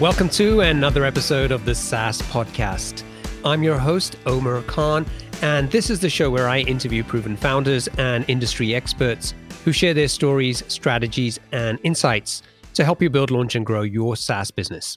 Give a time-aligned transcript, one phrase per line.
[0.00, 3.02] Welcome to another episode of the SaaS Podcast.
[3.44, 5.04] I'm your host, Omer Khan,
[5.42, 9.92] and this is the show where I interview proven founders and industry experts who share
[9.92, 14.96] their stories, strategies, and insights to help you build, launch, and grow your SaaS business.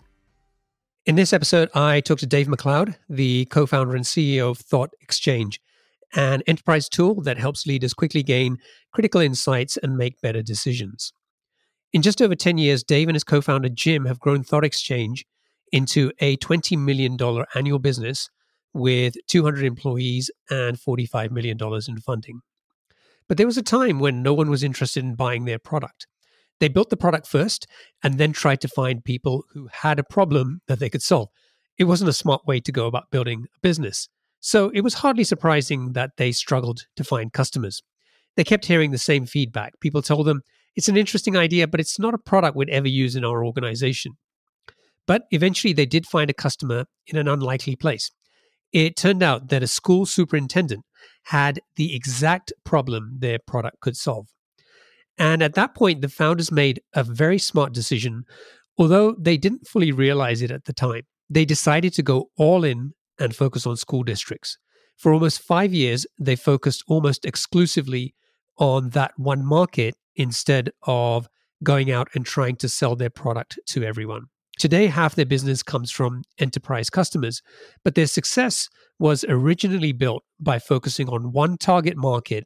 [1.05, 4.91] In this episode, I talk to Dave MacLeod, the co founder and CEO of Thought
[5.01, 5.59] Exchange,
[6.15, 8.57] an enterprise tool that helps leaders quickly gain
[8.93, 11.11] critical insights and make better decisions.
[11.93, 15.25] In just over 10 years, Dave and his co founder Jim have grown ThoughtExchange
[15.71, 17.17] into a $20 million
[17.53, 18.29] annual business
[18.73, 21.57] with 200 employees and $45 million
[21.87, 22.41] in funding.
[23.27, 26.07] But there was a time when no one was interested in buying their product.
[26.59, 27.67] They built the product first
[28.03, 31.29] and then tried to find people who had a problem that they could solve.
[31.77, 34.09] It wasn't a smart way to go about building a business.
[34.39, 37.83] So it was hardly surprising that they struggled to find customers.
[38.35, 39.79] They kept hearing the same feedback.
[39.79, 40.41] People told them
[40.75, 44.13] it's an interesting idea, but it's not a product we'd ever use in our organization.
[45.05, 48.11] But eventually they did find a customer in an unlikely place.
[48.71, 50.83] It turned out that a school superintendent
[51.25, 54.27] had the exact problem their product could solve.
[55.17, 58.23] And at that point, the founders made a very smart decision,
[58.77, 61.03] although they didn't fully realize it at the time.
[61.29, 64.57] They decided to go all in and focus on school districts.
[64.97, 68.15] For almost five years, they focused almost exclusively
[68.57, 71.27] on that one market instead of
[71.63, 74.23] going out and trying to sell their product to everyone.
[74.59, 77.41] Today, half their business comes from enterprise customers,
[77.83, 82.45] but their success was originally built by focusing on one target market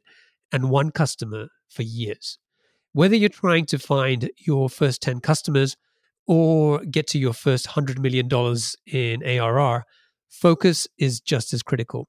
[0.50, 2.38] and one customer for years.
[2.92, 5.76] Whether you're trying to find your first 10 customers
[6.26, 8.28] or get to your first $100 million
[8.86, 9.84] in ARR,
[10.30, 12.08] focus is just as critical.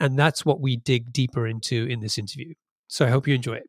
[0.00, 2.54] And that's what we dig deeper into in this interview.
[2.88, 3.68] So I hope you enjoy it.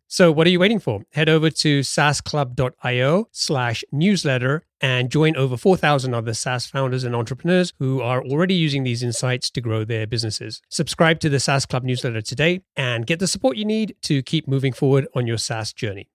[0.11, 1.03] So, what are you waiting for?
[1.13, 7.71] Head over to saasclub.io slash newsletter and join over 4,000 other SaaS founders and entrepreneurs
[7.79, 10.61] who are already using these insights to grow their businesses.
[10.67, 14.49] Subscribe to the SaaS Club newsletter today and get the support you need to keep
[14.49, 16.09] moving forward on your SaaS journey.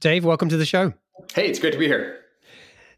[0.00, 0.94] Dave, welcome to the show.
[1.34, 2.20] Hey, it's great to be here.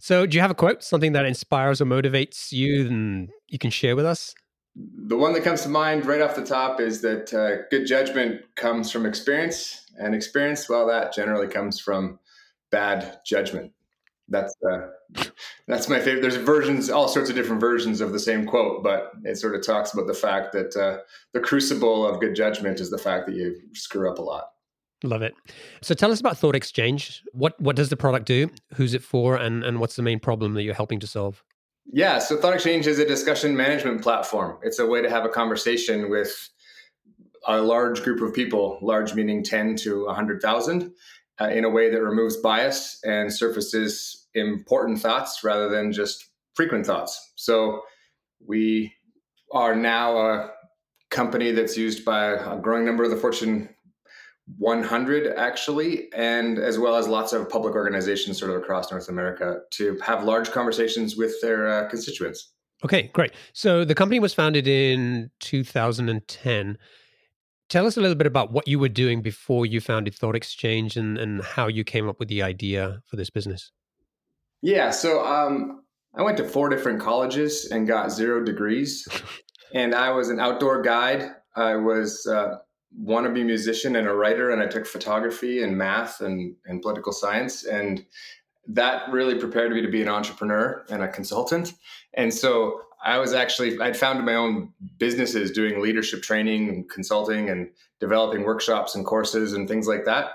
[0.01, 3.71] So, do you have a quote, something that inspires or motivates you and you can
[3.71, 4.35] share with us?
[4.77, 8.43] The one that comes to mind right off the top is that uh, good judgment
[8.57, 12.19] comes from experience and experience, well, that generally comes from
[12.71, 13.73] bad judgment.
[14.29, 14.89] That's uh,
[15.69, 16.23] that's my favorite.
[16.23, 19.65] There's versions, all sorts of different versions of the same quote, but it sort of
[19.65, 20.99] talks about the fact that uh,
[21.33, 24.51] the crucible of good judgment is the fact that you screw up a lot.
[25.03, 25.35] Love it.
[25.83, 27.21] So tell us about ThoughtExchange.
[27.33, 28.51] What what does the product do?
[28.75, 29.37] Who's it for?
[29.37, 31.45] And and what's the main problem that you're helping to solve?
[31.93, 34.59] Yeah, so ThoughtExchange is a discussion management platform.
[34.63, 36.49] It's a way to have a conversation with
[37.47, 40.93] a large group of people, large meaning 10 to 100,000,
[41.41, 46.87] uh, in a way that removes bias and surfaces important thoughts rather than just frequent
[46.87, 47.33] thoughts.
[47.37, 47.83] So
[48.45, 48.93] we
[49.53, 50.51] are now a
[51.11, 53.69] company that's used by a growing number of the Fortune
[54.59, 59.61] 100 actually and as well as lots of public organizations sort of across north america
[59.71, 62.53] to have large conversations with their uh, constituents.
[62.85, 63.33] Okay great.
[63.55, 66.79] So the company was founded in 2010
[67.71, 70.97] tell us a little bit about what you were doing before you founded thought exchange
[70.99, 73.73] and, and how you came up with the idea for this business.
[74.61, 79.09] Yeah so um, i went to four different colleges and got zero degrees.
[79.75, 81.31] And i was an outdoor guide.
[81.57, 82.59] I was uh,
[83.03, 87.65] wannabe musician and a writer, and I took photography and math and, and political science.
[87.65, 88.05] And
[88.69, 91.75] that really prepared me to be an entrepreneur and a consultant.
[92.15, 97.51] And so I was actually, I'd founded my own businesses doing leadership training and consulting
[97.51, 97.71] and
[98.01, 100.31] developing workshops and courses and things like that.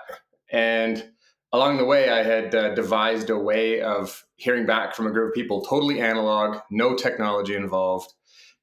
[0.51, 1.09] And
[1.51, 5.29] along the way, I had uh, devised a way of hearing back from a group
[5.29, 8.13] of people, totally analog, no technology involved,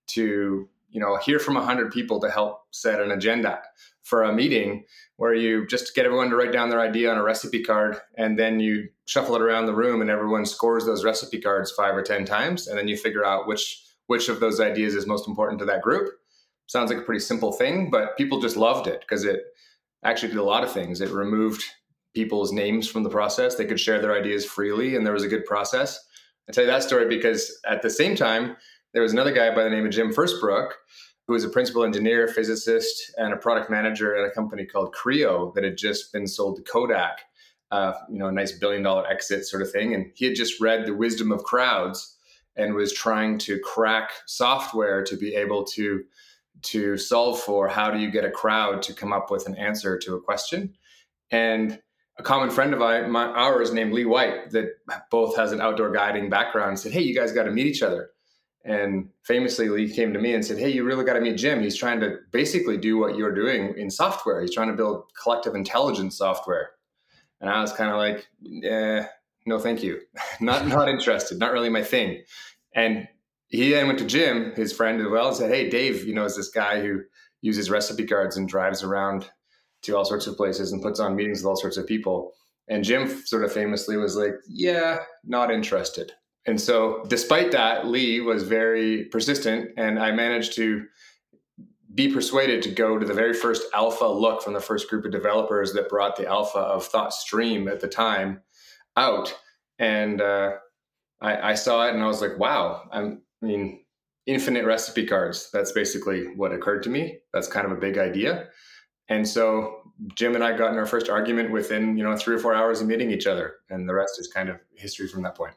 [0.08, 3.60] to you know hear from 100 people to help set an agenda
[4.02, 4.82] for a meeting
[5.16, 8.38] where you just get everyone to write down their idea on a recipe card and
[8.38, 12.02] then you shuffle it around the room and everyone scores those recipe cards five or
[12.02, 12.66] ten times.
[12.66, 15.82] And then you figure out which which of those ideas is most important to that
[15.82, 16.08] group.
[16.66, 19.42] Sounds like a pretty simple thing but people just loved it because it
[20.02, 21.02] actually did a lot of things.
[21.02, 21.62] It removed
[22.14, 23.56] people's names from the process.
[23.56, 26.02] They could share their ideas freely and there was a good process.
[26.48, 28.56] I tell you that story because at the same time
[28.96, 30.70] there was another guy by the name of jim firstbrook
[31.26, 35.52] who was a principal engineer, physicist, and a product manager at a company called Creo
[35.54, 37.20] that had just been sold to Kodak.
[37.72, 39.92] Uh, you know, a nice billion dollar exit sort of thing.
[39.92, 42.16] And he had just read The Wisdom of Crowds
[42.54, 46.04] and was trying to crack software to be able to
[46.62, 49.98] to solve for how do you get a crowd to come up with an answer
[49.98, 50.72] to a question.
[51.30, 51.82] And
[52.18, 54.70] a common friend of ours named Lee White that
[55.10, 58.10] both has an outdoor guiding background said, "Hey, you guys got to meet each other."
[58.66, 61.62] And famously, Lee came to me and said, Hey, you really got to meet Jim.
[61.62, 64.40] He's trying to basically do what you're doing in software.
[64.40, 66.70] He's trying to build collective intelligence software.
[67.40, 68.26] And I was kind of like,
[69.46, 70.00] no, thank you.
[70.40, 71.38] not, not interested.
[71.38, 72.22] Not really my thing.
[72.74, 73.06] And
[73.46, 76.24] he then went to Jim, his friend as well, and said, Hey, Dave, you know,
[76.24, 77.02] is this guy who
[77.42, 79.30] uses recipe cards and drives around
[79.82, 82.32] to all sorts of places and puts on meetings with all sorts of people.
[82.66, 86.10] And Jim sort of famously was like, Yeah, not interested.
[86.46, 90.86] And so, despite that, Lee was very persistent, and I managed to
[91.96, 95.10] be persuaded to go to the very first alpha look from the first group of
[95.10, 98.42] developers that brought the alpha of ThoughtStream at the time
[98.96, 99.34] out.
[99.78, 100.52] And uh,
[101.20, 103.84] I, I, saw it and I was like, wow, I'm, I mean,
[104.26, 105.48] infinite recipe cards.
[105.52, 107.18] That's basically what occurred to me.
[107.32, 108.48] That's kind of a big idea.
[109.08, 112.38] And so Jim and I got in our first argument within, you know, three or
[112.38, 113.54] four hours of meeting each other.
[113.70, 115.54] And the rest is kind of history from that point.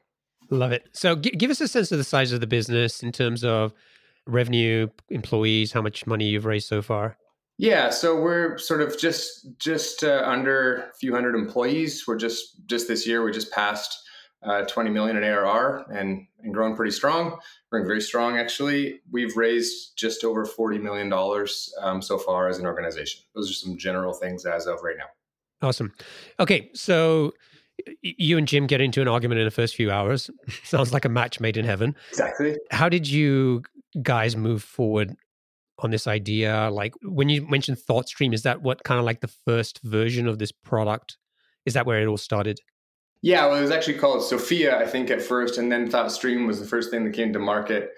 [0.50, 0.88] Love it.
[0.94, 3.74] So g- give us a sense of the size of the business in terms of
[4.26, 7.18] revenue, employees, how much money you've raised so far.
[7.58, 12.06] Yeah, so we're sort of just just uh, under a few hundred employees.
[12.08, 14.02] We're just just this year we just passed
[14.44, 17.38] uh, 20 million in ARR and and grown pretty strong.
[17.70, 19.02] Growing very strong actually.
[19.12, 23.24] We've raised just over 40 million dollars um, so far as an organization.
[23.36, 25.08] Those are some general things as of right now.
[25.62, 25.94] Awesome.
[26.40, 27.34] Okay, so
[28.02, 30.30] you and Jim get into an argument in the first few hours.
[30.64, 31.96] Sounds like a match made in heaven.
[32.10, 32.58] Exactly.
[32.72, 33.64] How did you
[34.02, 35.16] guys move forward
[35.80, 36.70] on this idea?
[36.72, 40.40] Like when you mentioned ThoughtStream, is that what kind of like the first version of
[40.40, 41.18] this product?
[41.66, 42.60] Is that where it all started?
[43.22, 46.60] Yeah, well, it was actually called Sophia, I think, at first, and then ThoughtStream was
[46.60, 47.92] the first thing that came to market.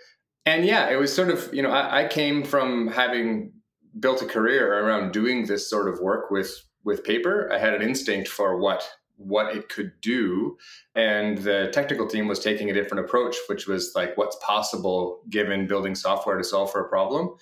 [0.47, 3.53] And yeah, it was sort of, you know, I, I came from having
[3.99, 6.51] built a career around doing this sort of work with
[6.83, 7.49] with paper.
[7.53, 8.87] I had an instinct for what
[9.23, 10.57] what it could do.
[10.95, 15.67] And the technical team was taking a different approach, which was like what's possible given
[15.67, 17.35] building software to solve for a problem.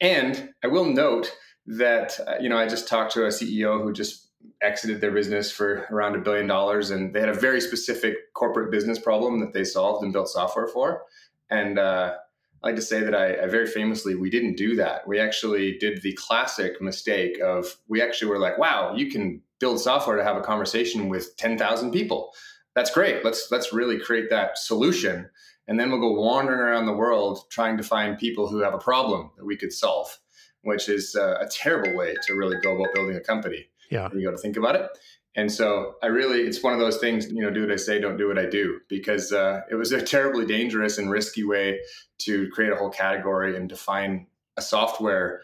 [0.00, 3.92] And I will note that, uh, you know, I just talked to a CEO who
[3.92, 4.28] just
[4.60, 8.72] exited their business for around a billion dollars and they had a very specific corporate
[8.72, 11.02] business problem that they solved and built software for.
[11.48, 12.14] And, uh,
[12.62, 15.06] I like to say that I, I, very famously we didn't do that.
[15.06, 19.80] We actually did the classic mistake of we actually were like, wow, you can build
[19.80, 22.32] software to have a conversation with 10,000 people.
[22.74, 23.24] That's great.
[23.24, 25.30] Let's let's really create that solution
[25.68, 28.78] and then we'll go wandering around the world trying to find people who have a
[28.78, 30.18] problem that we could solve,
[30.62, 33.66] which is uh, a terrible way to really go about building a company.
[33.90, 34.08] Yeah.
[34.12, 34.88] You got to think about it.
[35.34, 38.00] And so I really, it's one of those things, you know, do what I say,
[38.00, 41.80] don't do what I do, because uh, it was a terribly dangerous and risky way
[42.18, 44.26] to create a whole category and define
[44.58, 45.40] a software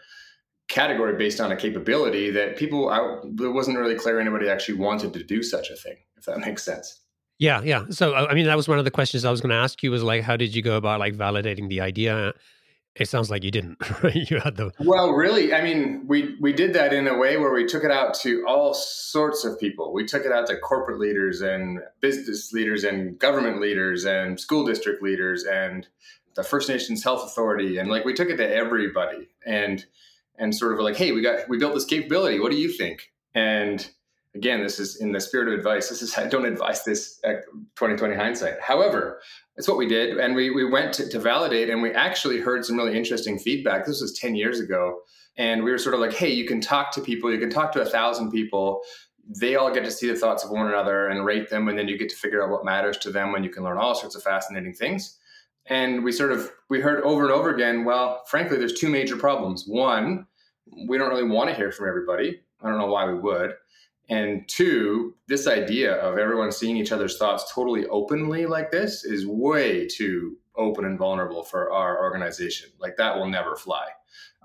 [0.69, 5.13] category based on a capability that people I, it wasn't really clear anybody actually wanted
[5.13, 7.01] to do such a thing if that makes sense.
[7.39, 7.85] Yeah yeah.
[7.89, 9.91] So i mean that was one of the questions i was going to ask you
[9.91, 12.33] was like how did you go about like validating the idea?
[12.95, 14.29] It sounds like you didn't right?
[14.29, 17.51] You had the well really i mean we we did that in a way where
[17.51, 19.91] we took it out to all sorts of people.
[19.91, 24.65] We took it out to corporate leaders and business leaders and government leaders and school
[24.65, 25.87] district leaders and
[26.35, 27.77] the first nations health authority.
[27.77, 29.29] And like we took it to everybody.
[29.45, 29.85] And
[30.39, 32.39] and sort of like hey we got we built this capability.
[32.39, 33.11] What do you think?
[33.35, 33.87] And
[34.35, 35.89] again this is in the spirit of advice.
[35.89, 37.43] This is i don't advise this at
[37.75, 38.59] 2020 hindsight.
[38.61, 39.21] However
[39.57, 42.65] it's what we did and we, we went to, to validate and we actually heard
[42.65, 43.85] some really interesting feedback.
[43.85, 45.01] This was 10 years ago
[45.37, 47.31] and we were sort of like hey you can talk to people.
[47.31, 48.81] You can talk to a thousand people.
[49.39, 51.87] They all get to see the thoughts of one another and rate them and then
[51.87, 54.15] you get to figure out what matters to them and you can learn all sorts
[54.15, 55.17] of fascinating things.
[55.65, 59.17] And we sort of we heard over and over again well frankly there's two major
[59.17, 59.65] problems.
[59.67, 60.25] One
[60.87, 63.53] we don't really want to hear from everybody i don't know why we would
[64.09, 69.27] and two, this idea of everyone seeing each other's thoughts totally openly like this is
[69.27, 72.69] way too open and vulnerable for our organization.
[72.79, 73.87] Like that will never fly.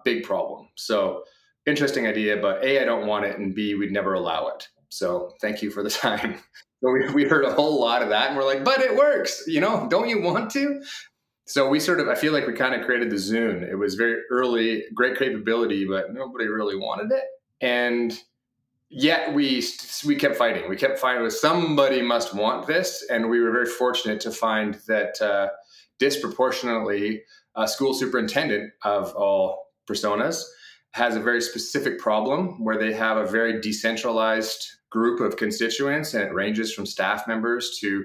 [0.05, 0.69] Big problem.
[0.75, 1.25] So
[1.65, 4.69] interesting idea, but A, I don't want it, and B, we'd never allow it.
[4.91, 6.35] So thank you for the time.
[6.83, 9.45] So we, we heard a whole lot of that and we're like, but it works,
[9.47, 10.83] you know, don't you want to?
[11.47, 13.63] So we sort of, I feel like we kind of created the Zune.
[13.63, 17.25] It was very early, great capability, but nobody really wanted it.
[17.61, 18.19] And
[18.89, 19.63] yet we
[20.07, 20.69] we kept fighting.
[20.69, 24.75] We kept fighting with somebody must want this, and we were very fortunate to find
[24.87, 25.49] that uh,
[25.99, 27.23] disproportionately
[27.57, 30.43] a school superintendent of all personas
[30.93, 36.23] has a very specific problem where they have a very decentralized group of constituents, and
[36.23, 38.05] it ranges from staff members to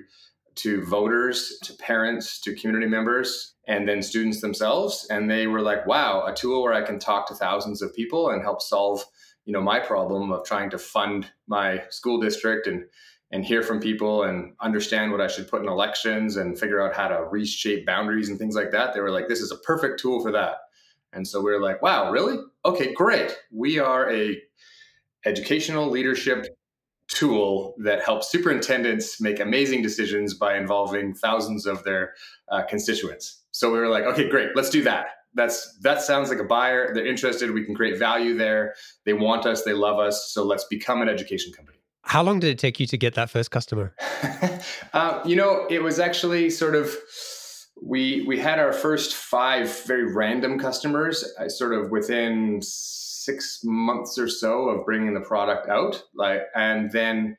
[0.59, 5.85] to voters to parents to community members and then students themselves and they were like
[5.85, 9.03] wow a tool where i can talk to thousands of people and help solve
[9.45, 12.85] you know my problem of trying to fund my school district and
[13.31, 16.95] and hear from people and understand what I should put in elections and figure out
[16.95, 18.93] how to reshape boundaries and things like that.
[18.93, 20.57] They were like, this is a perfect tool for that.
[21.13, 22.37] And so we are like, wow, really?
[22.65, 23.37] Okay, great.
[23.51, 24.41] We are a
[25.25, 26.45] educational leadership
[27.09, 32.13] tool that helps superintendents make amazing decisions by involving thousands of their
[32.51, 33.43] uh, constituents.
[33.51, 35.07] So we were like, okay, great, let's do that.
[35.33, 36.93] That's that sounds like a buyer.
[36.93, 37.51] They're interested.
[37.51, 38.73] We can create value there.
[39.05, 39.63] They want us.
[39.63, 40.31] They love us.
[40.31, 41.77] So let's become an education company.
[42.01, 43.93] How long did it take you to get that first customer?
[44.91, 46.95] Uh, you know it was actually sort of
[47.81, 52.59] we we had our first five very random customers uh, sort of within
[53.29, 57.37] six months or so of bringing the product out like and then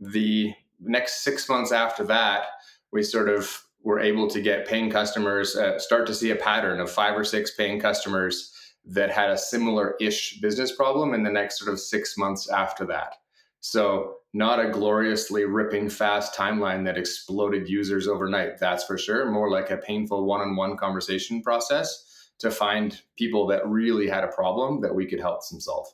[0.00, 2.44] the next six months after that
[2.92, 6.80] we sort of we're able to get paying customers, uh, start to see a pattern
[6.80, 8.50] of five or six paying customers
[8.86, 12.86] that had a similar ish business problem in the next sort of six months after
[12.86, 13.16] that.
[13.60, 19.30] So, not a gloriously ripping fast timeline that exploded users overnight, that's for sure.
[19.30, 22.04] More like a painful one on one conversation process
[22.38, 25.86] to find people that really had a problem that we could help them solve.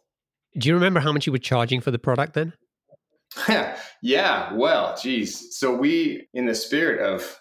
[0.58, 2.52] Do you remember how much you were charging for the product then?
[4.02, 5.56] yeah, well, geez.
[5.56, 7.40] So we, in the spirit of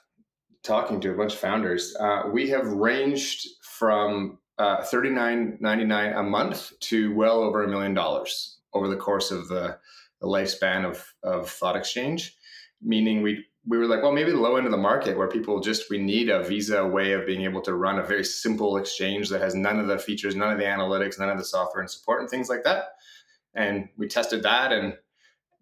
[0.63, 5.85] talking to a bunch of founders, uh, we have ranged from uh, thirty nine ninety
[5.85, 9.77] nine a month to well over a million dollars over the course of the,
[10.21, 12.31] the lifespan of of ThoughtExchange.
[12.81, 15.59] Meaning we we were like, well, maybe the low end of the market where people
[15.59, 19.29] just we need a Visa way of being able to run a very simple exchange
[19.29, 21.91] that has none of the features, none of the analytics, none of the software and
[21.91, 22.85] support and things like that.
[23.53, 24.95] And we tested that and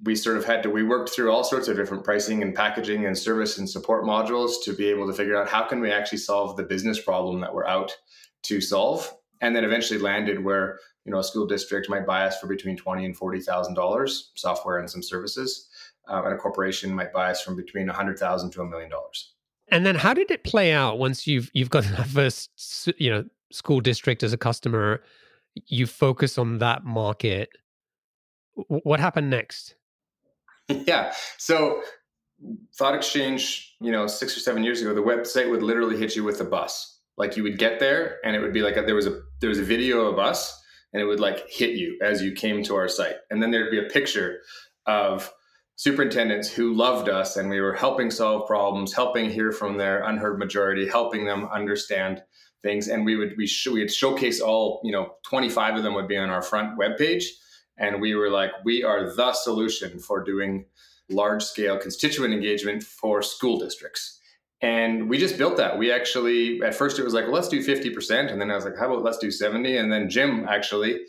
[0.03, 3.05] we sort of had to we worked through all sorts of different pricing and packaging
[3.05, 6.19] and service and support modules to be able to figure out how can we actually
[6.19, 7.97] solve the business problem that we're out
[8.43, 9.11] to solve
[9.41, 12.77] and then eventually landed where you know a school district might buy us for between
[12.77, 15.66] twenty and forty thousand dollars software and some services
[16.07, 18.89] um, and a corporation might buy us from between a hundred thousand to a million
[18.89, 19.33] dollars
[19.69, 22.49] and then how did it play out once you've you've got that first
[22.97, 25.01] you know school district as a customer
[25.67, 27.49] you focus on that market
[28.67, 29.75] what happened next
[30.69, 31.13] yeah.
[31.37, 31.81] So
[32.79, 36.39] ThoughtExchange, you know, six or seven years ago, the website would literally hit you with
[36.41, 36.99] a bus.
[37.17, 39.49] Like you would get there, and it would be like a, there was a there
[39.49, 40.55] was a video of a bus,
[40.93, 43.71] and it would like hit you as you came to our site, and then there'd
[43.71, 44.41] be a picture
[44.85, 45.31] of
[45.77, 50.37] superintendents who loved us, and we were helping solve problems, helping hear from their unheard
[50.37, 52.21] majority, helping them understand
[52.61, 55.83] things, and we would we sh- we would showcase all you know twenty five of
[55.83, 57.31] them would be on our front web page
[57.77, 60.65] and we were like, we are the solution for doing
[61.09, 64.19] large scale constituent engagement for school districts.
[64.61, 65.77] And we just built that.
[65.77, 68.31] We actually, at first, it was like, well, let's do 50%.
[68.31, 69.77] And then I was like, how about let's do 70?
[69.77, 71.01] And then Jim actually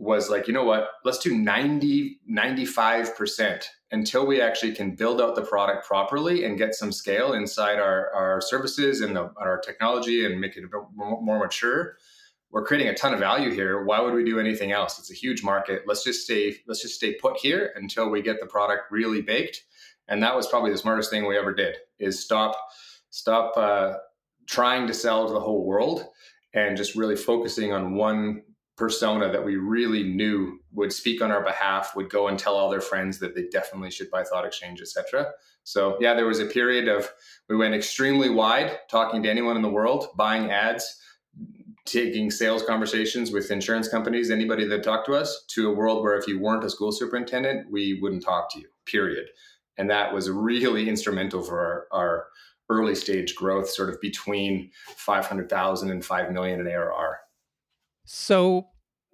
[0.00, 5.34] was like, you know what, let's do 90, 95% until we actually can build out
[5.34, 10.24] the product properly and get some scale inside our, our services and the, our technology
[10.24, 11.98] and make it a bit more mature.
[12.50, 13.84] We're creating a ton of value here.
[13.84, 14.98] Why would we do anything else?
[14.98, 15.82] It's a huge market.
[15.86, 19.64] Let's just stay let's just stay put here until we get the product really baked.
[20.08, 22.56] And that was probably the smartest thing we ever did is stop
[23.10, 23.98] stop uh,
[24.48, 26.06] trying to sell to the whole world
[26.54, 28.42] and just really focusing on one
[28.80, 32.70] persona that we really knew would speak on our behalf would go and tell all
[32.70, 35.30] their friends that they definitely should buy thought exchange etc
[35.62, 37.12] so yeah there was a period of
[37.50, 40.96] we went extremely wide talking to anyone in the world buying ads
[41.84, 46.16] taking sales conversations with insurance companies, anybody that talked to us, to a world where
[46.16, 49.26] if you weren't a school superintendent, we wouldn't talk to you, period.
[49.76, 52.26] And that was really instrumental for our, our
[52.68, 57.19] early stage growth, sort of between 500,000 and 5 million in ARR.
[58.12, 58.66] So,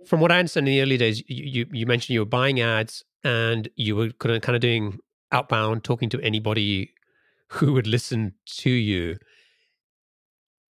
[0.06, 2.62] from what I understand in the early days, you, you, you mentioned you were buying
[2.62, 4.98] ads and you were kind of, kind of doing
[5.32, 6.94] outbound, talking to anybody
[7.48, 9.18] who would listen to you.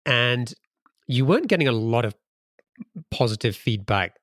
[0.04, 0.52] And
[1.06, 2.14] you weren't getting a lot of
[3.10, 4.16] positive feedback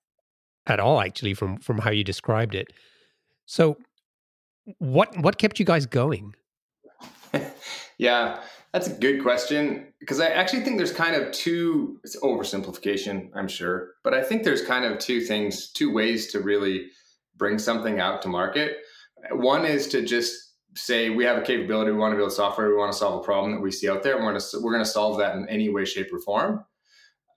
[0.68, 2.68] at all actually from from how you described it.
[3.48, 3.78] So
[4.78, 6.36] what what kept you guys going?
[8.00, 8.42] Yeah
[8.74, 13.48] that's a good question because i actually think there's kind of two it's oversimplification i'm
[13.48, 16.90] sure but i think there's kind of two things two ways to really
[17.38, 18.78] bring something out to market.
[19.32, 22.76] One is to just say we have a capability we want to build software we
[22.76, 24.74] want to solve a problem that we see out there and we're going to we're
[24.74, 26.64] going to solve that in any way shape or form.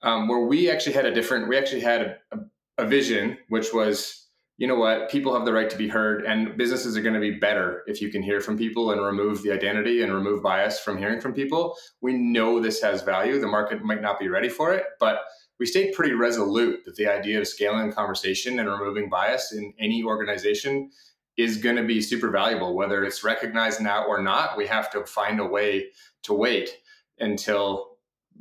[0.03, 2.39] Um, where we actually had a different, we actually had a,
[2.79, 4.20] a, vision, which was,
[4.61, 7.21] you know what, people have the right to be heard, and businesses are going to
[7.21, 10.79] be better if you can hear from people and remove the identity and remove bias
[10.79, 11.79] from hearing from people.
[12.03, 13.41] We know this has value.
[13.41, 15.21] The market might not be ready for it, but
[15.59, 20.05] we stayed pretty resolute that the idea of scaling conversation and removing bias in any
[20.05, 20.91] organization
[21.39, 24.59] is going to be super valuable, whether it's recognized now or not.
[24.59, 25.87] We have to find a way
[26.25, 26.69] to wait
[27.19, 27.90] until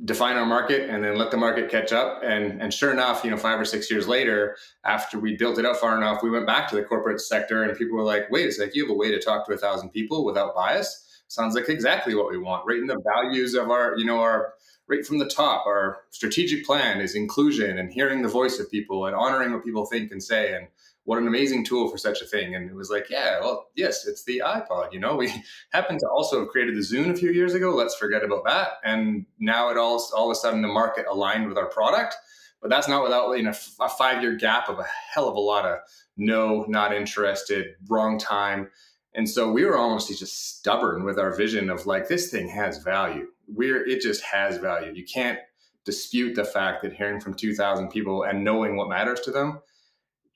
[0.04, 2.22] define our market and then let the market catch up.
[2.22, 5.66] And and sure enough, you know, five or six years later, after we built it
[5.66, 8.48] up far enough, we went back to the corporate sector and people were like, wait
[8.48, 11.06] a sec, you have a way to talk to a thousand people without bias.
[11.28, 12.66] Sounds like exactly what we want.
[12.66, 14.54] Right in the values of our, you know, our
[14.88, 19.06] right from the top, our strategic plan is inclusion and hearing the voice of people
[19.06, 20.54] and honoring what people think and say.
[20.54, 20.66] And
[21.10, 22.54] what an amazing tool for such a thing.
[22.54, 24.92] And it was like, yeah, well, yes, it's the iPod.
[24.92, 25.32] You know, we
[25.72, 27.74] happened to also have created the Zune a few years ago.
[27.74, 28.74] Let's forget about that.
[28.84, 32.14] And now it all all of a sudden the market aligned with our product.
[32.62, 35.40] But that's not without you know, a five year gap of a hell of a
[35.40, 35.80] lot of
[36.16, 38.70] no, not interested, wrong time.
[39.12, 42.84] And so we were almost just stubborn with our vision of like this thing has
[42.84, 43.26] value.
[43.48, 44.92] We're it just has value.
[44.94, 45.40] You can't
[45.84, 49.60] dispute the fact that hearing from 2000 people and knowing what matters to them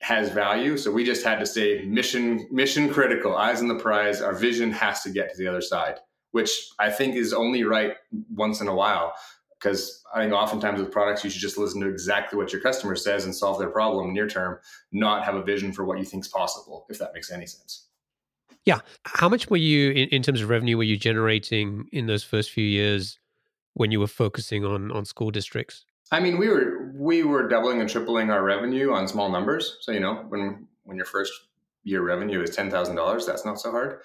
[0.01, 0.77] has value.
[0.77, 4.21] So we just had to say mission mission critical, eyes on the prize.
[4.21, 5.95] Our vision has to get to the other side,
[6.31, 7.93] which I think is only right
[8.33, 9.13] once in a while.
[9.57, 12.95] Because I think oftentimes with products, you should just listen to exactly what your customer
[12.95, 14.59] says and solve their problem near term,
[14.91, 17.87] not have a vision for what you think is possible, if that makes any sense.
[18.65, 18.79] Yeah.
[19.05, 22.51] How much were you, in, in terms of revenue, were you generating in those first
[22.51, 23.17] few years
[23.73, 25.85] when you were focusing on on school districts?
[26.11, 29.77] I mean, we were we were doubling and tripling our revenue on small numbers.
[29.81, 31.31] So you know, when when your first
[31.83, 34.01] year revenue is ten thousand dollars, that's not so hard.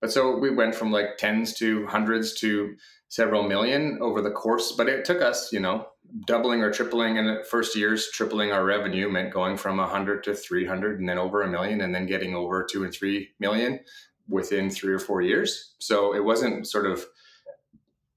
[0.00, 2.76] But so we went from like tens to hundreds to
[3.08, 4.72] several million over the course.
[4.72, 5.86] But it took us, you know,
[6.26, 8.10] doubling or tripling in the first years.
[8.12, 11.48] Tripling our revenue meant going from a hundred to three hundred, and then over a
[11.48, 13.80] million, and then getting over two and three million
[14.28, 15.74] within three or four years.
[15.78, 17.06] So it wasn't sort of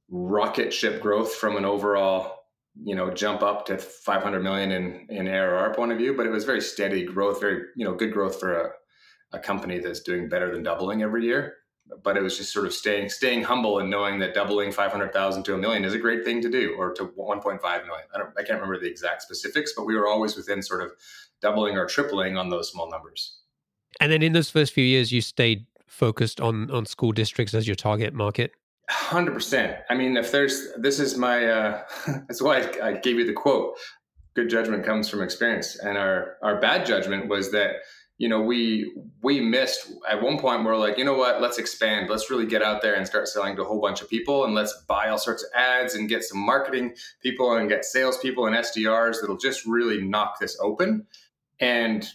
[0.10, 2.37] rocket ship growth from an overall
[2.84, 6.32] you know jump up to 500 million in in ARR point of view, but it
[6.32, 8.70] was very steady growth, very you know good growth for a,
[9.34, 11.56] a company that's doing better than doubling every year.
[12.04, 15.54] But it was just sort of staying staying humble and knowing that doubling 500,000 to
[15.54, 18.06] a million is a great thing to do, or to 1.5 million.
[18.14, 20.92] I don't I can't remember the exact specifics, but we were always within sort of
[21.42, 23.40] doubling or tripling on those small numbers.
[24.00, 27.68] And then in those first few years, you stayed focused on on school districts as
[27.68, 28.52] your target market.
[28.90, 29.78] Hundred percent.
[29.90, 33.34] I mean, if there's this is my uh, that's why I, I gave you the
[33.34, 33.78] quote.
[34.34, 37.78] Good judgment comes from experience, and our our bad judgment was that
[38.18, 42.10] you know we we missed at one point we're like you know what let's expand
[42.10, 44.56] let's really get out there and start selling to a whole bunch of people and
[44.56, 48.56] let's buy all sorts of ads and get some marketing people and get salespeople and
[48.56, 51.06] sdrs that'll just really knock this open
[51.60, 52.10] and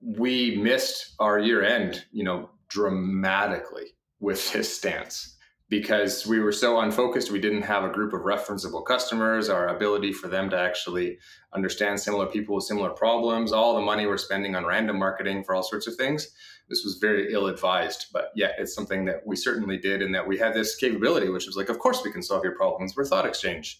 [0.00, 5.35] we missed our year end you know dramatically with this stance
[5.68, 7.32] because we were so unfocused.
[7.32, 11.18] We didn't have a group of referenceable customers, our ability for them to actually
[11.52, 15.54] understand similar people with similar problems, all the money we're spending on random marketing for
[15.54, 16.28] all sorts of things.
[16.68, 20.26] This was very ill advised, but yeah, it's something that we certainly did, and that
[20.26, 22.96] we had this capability, which was like, of course we can solve your problems.
[22.96, 23.76] We're ThoughtExchange,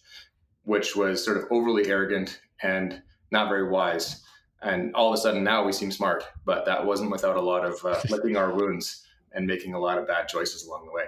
[0.63, 4.23] which was sort of overly arrogant and not very wise.
[4.61, 7.63] And all of a sudden now we seem smart, but that wasn't without a lot
[7.63, 11.05] of uh, licking our wounds and making a lot of bad choices along the way.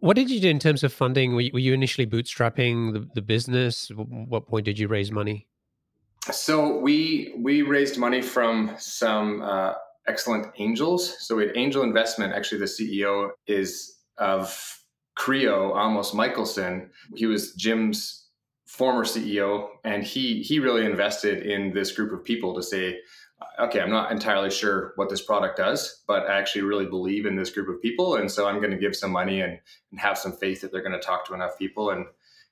[0.00, 1.34] What did you do in terms of funding?
[1.34, 3.90] Were you, were you initially bootstrapping the, the business?
[3.94, 5.48] What point did you raise money?
[6.30, 9.74] So we we raised money from some uh,
[10.06, 11.26] excellent angels.
[11.26, 12.34] So we had angel investment.
[12.34, 14.78] Actually, the CEO is of
[15.18, 16.90] Creo, Amos Michelson.
[17.16, 18.28] He was Jim's
[18.66, 22.98] former CEO, and he he really invested in this group of people to say,
[23.58, 27.36] okay, I'm not entirely sure what this product does, but I actually really believe in
[27.36, 29.58] this group of people, and so I'm going to give some money and,
[29.90, 32.06] and have some faith that they're going to talk to enough people and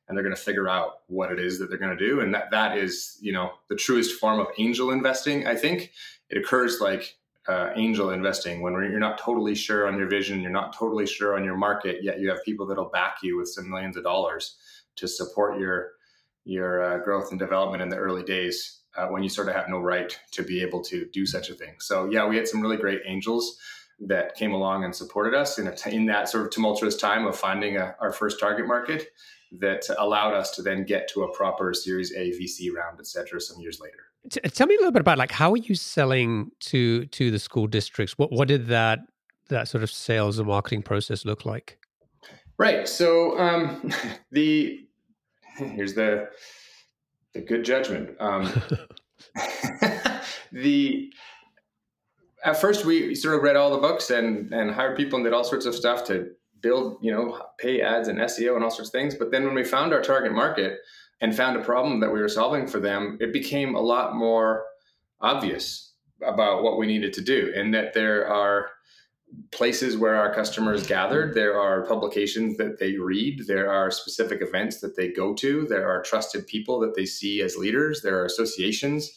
[0.08, 2.32] and they're going to figure out what it is that they're going to do, and
[2.34, 5.46] that that is you know the truest form of angel investing.
[5.46, 5.92] I think
[6.30, 7.16] it occurs like
[7.48, 11.36] uh, angel investing when you're not totally sure on your vision, you're not totally sure
[11.36, 14.56] on your market, yet you have people that'll back you with some millions of dollars
[14.96, 15.92] to support your
[16.44, 19.68] your uh, growth and development in the early days uh, when you sort of have
[19.68, 21.74] no right to be able to do such a thing.
[21.78, 23.58] So yeah, we had some really great angels
[24.00, 27.36] that came along and supported us in, a, in that sort of tumultuous time of
[27.36, 29.08] finding a, our first target market
[29.52, 33.40] that allowed us to then get to a proper Series A VC round, et cetera,
[33.40, 34.50] some years later.
[34.50, 37.68] Tell me a little bit about like how are you selling to to the school
[37.68, 38.18] districts?
[38.18, 38.98] What what did that
[39.50, 41.78] that sort of sales and marketing process look like?
[42.58, 42.88] Right.
[42.88, 43.92] So um,
[44.32, 44.84] the
[45.56, 46.28] here's the
[47.36, 48.10] the good judgment.
[48.18, 48.50] Um,
[50.52, 51.10] the
[52.44, 55.32] at first we sort of read all the books and and hired people and did
[55.32, 58.88] all sorts of stuff to build, you know, pay ads and SEO and all sorts
[58.88, 59.14] of things.
[59.14, 60.78] But then when we found our target market
[61.20, 64.64] and found a problem that we were solving for them, it became a lot more
[65.20, 65.92] obvious
[66.26, 68.70] about what we needed to do and that there are
[69.52, 71.34] places where our customers gathered.
[71.34, 73.46] There are publications that they read.
[73.46, 75.66] There are specific events that they go to.
[75.66, 78.02] There are trusted people that they see as leaders.
[78.02, 79.10] There are associations.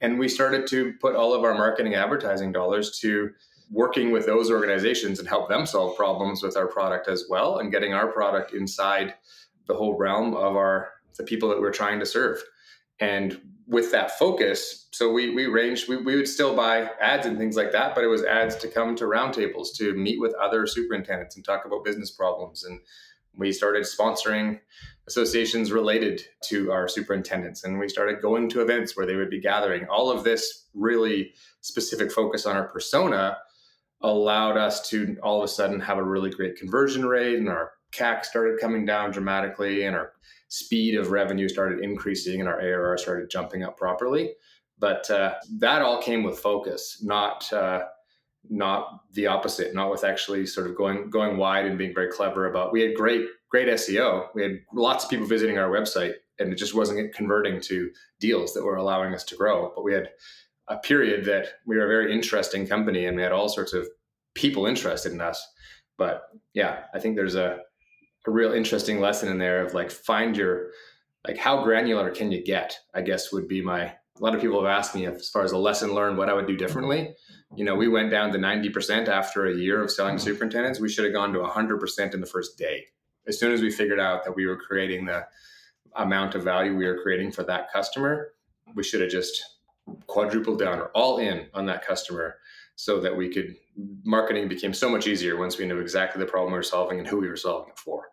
[0.00, 3.30] And we started to put all of our marketing advertising dollars to
[3.70, 7.72] working with those organizations and help them solve problems with our product as well and
[7.72, 9.14] getting our product inside
[9.66, 12.42] the whole realm of our the people that we're trying to serve.
[13.00, 13.40] And
[13.72, 17.56] with that focus, so we we ranged, we, we would still buy ads and things
[17.56, 21.34] like that, but it was ads to come to roundtables to meet with other superintendents
[21.34, 22.64] and talk about business problems.
[22.64, 22.80] And
[23.34, 24.60] we started sponsoring
[25.08, 27.64] associations related to our superintendents.
[27.64, 29.86] And we started going to events where they would be gathering.
[29.86, 33.38] All of this really specific focus on our persona
[34.02, 37.72] allowed us to all of a sudden have a really great conversion rate and our
[37.92, 40.12] CAC started coming down dramatically and our
[40.48, 44.32] speed of revenue started increasing and our ARR started jumping up properly.
[44.78, 47.84] But uh, that all came with focus, not uh,
[48.50, 52.50] not the opposite, not with actually sort of going going wide and being very clever
[52.50, 52.72] about.
[52.72, 54.26] We had great great SEO.
[54.34, 58.52] We had lots of people visiting our website, and it just wasn't converting to deals
[58.54, 59.72] that were allowing us to grow.
[59.74, 60.10] But we had
[60.68, 63.88] a period that we were a very interesting company, and we had all sorts of
[64.34, 65.46] people interested in us.
[65.96, 66.22] But
[66.54, 67.60] yeah, I think there's a
[68.26, 70.70] a real interesting lesson in there of like find your
[71.26, 74.62] like how granular can you get i guess would be my a lot of people
[74.62, 77.14] have asked me as far as a lesson learned what i would do differently.
[77.54, 80.24] You know we went down to 90% after a year of selling mm-hmm.
[80.24, 80.80] superintendents.
[80.80, 82.84] We should have gone to 100% in the first day.
[83.26, 85.26] As soon as we figured out that we were creating the
[85.96, 88.32] amount of value we were creating for that customer
[88.74, 89.56] we should have just
[90.06, 92.36] quadrupled down or all in on that customer
[92.76, 93.54] so that we could
[94.04, 97.08] marketing became so much easier once we knew exactly the problem we were solving and
[97.08, 98.11] who we were solving it for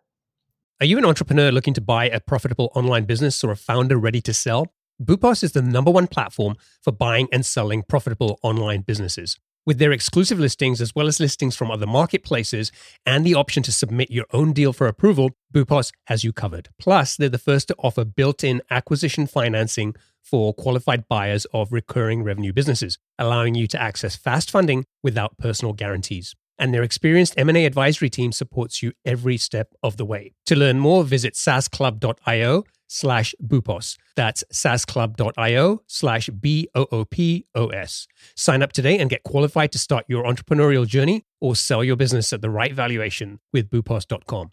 [0.80, 4.22] are you an entrepreneur looking to buy a profitable online business or a founder ready
[4.22, 4.72] to sell?
[5.02, 9.38] Boopos is the number one platform for buying and selling profitable online businesses.
[9.66, 12.72] With their exclusive listings, as well as listings from other marketplaces,
[13.04, 16.70] and the option to submit your own deal for approval, Boopos has you covered.
[16.78, 22.22] Plus, they're the first to offer built in acquisition financing for qualified buyers of recurring
[22.22, 27.64] revenue businesses, allowing you to access fast funding without personal guarantees and their experienced M&A
[27.64, 30.34] advisory team supports you every step of the way.
[30.46, 33.96] To learn more, visit saasclub.io slash boopos.
[34.16, 38.06] That's saasclub.io slash B-O-O-P-O-S.
[38.36, 42.32] Sign up today and get qualified to start your entrepreneurial journey or sell your business
[42.32, 44.50] at the right valuation with boopos.com.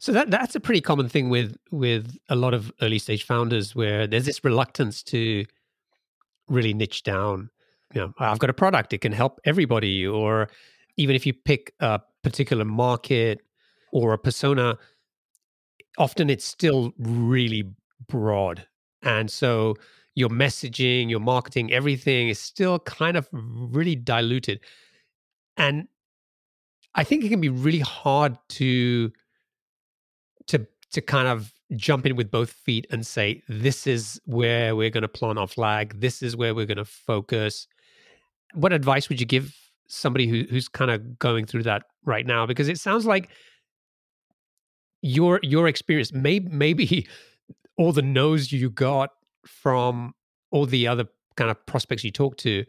[0.00, 3.74] So that that's a pretty common thing with with a lot of early stage founders
[3.74, 5.44] where there's this reluctance to
[6.48, 7.50] really niche down.
[7.94, 10.50] You know, I've got a product, it can help everybody, or
[10.98, 13.40] even if you pick a particular market,
[13.92, 14.78] or a persona,
[15.96, 17.64] often it's still really
[18.06, 18.66] broad.
[19.02, 19.76] And so
[20.14, 24.60] your messaging, your marketing, everything is still kind of really diluted.
[25.56, 25.88] And
[26.94, 29.12] I think it can be really hard to
[30.46, 34.88] to to kind of jump in with both feet and say this is where we're
[34.88, 37.68] going to plant our flag this is where we're going to focus
[38.54, 39.54] what advice would you give
[39.88, 43.30] somebody who, who's kind of going through that right now because it sounds like
[45.02, 47.06] your your experience may maybe
[47.76, 49.10] all the no's you got
[49.46, 50.14] from
[50.50, 52.64] all the other kind of prospects you talked to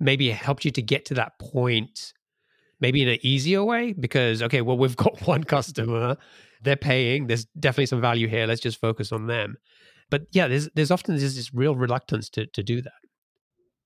[0.00, 2.12] maybe helped you to get to that point
[2.80, 5.48] maybe in an easier way because okay well we've got one mm-hmm.
[5.48, 6.16] customer
[6.62, 9.56] they're paying there's definitely some value here let's just focus on them.
[10.10, 12.92] But yeah there's there's often there's this real reluctance to to do that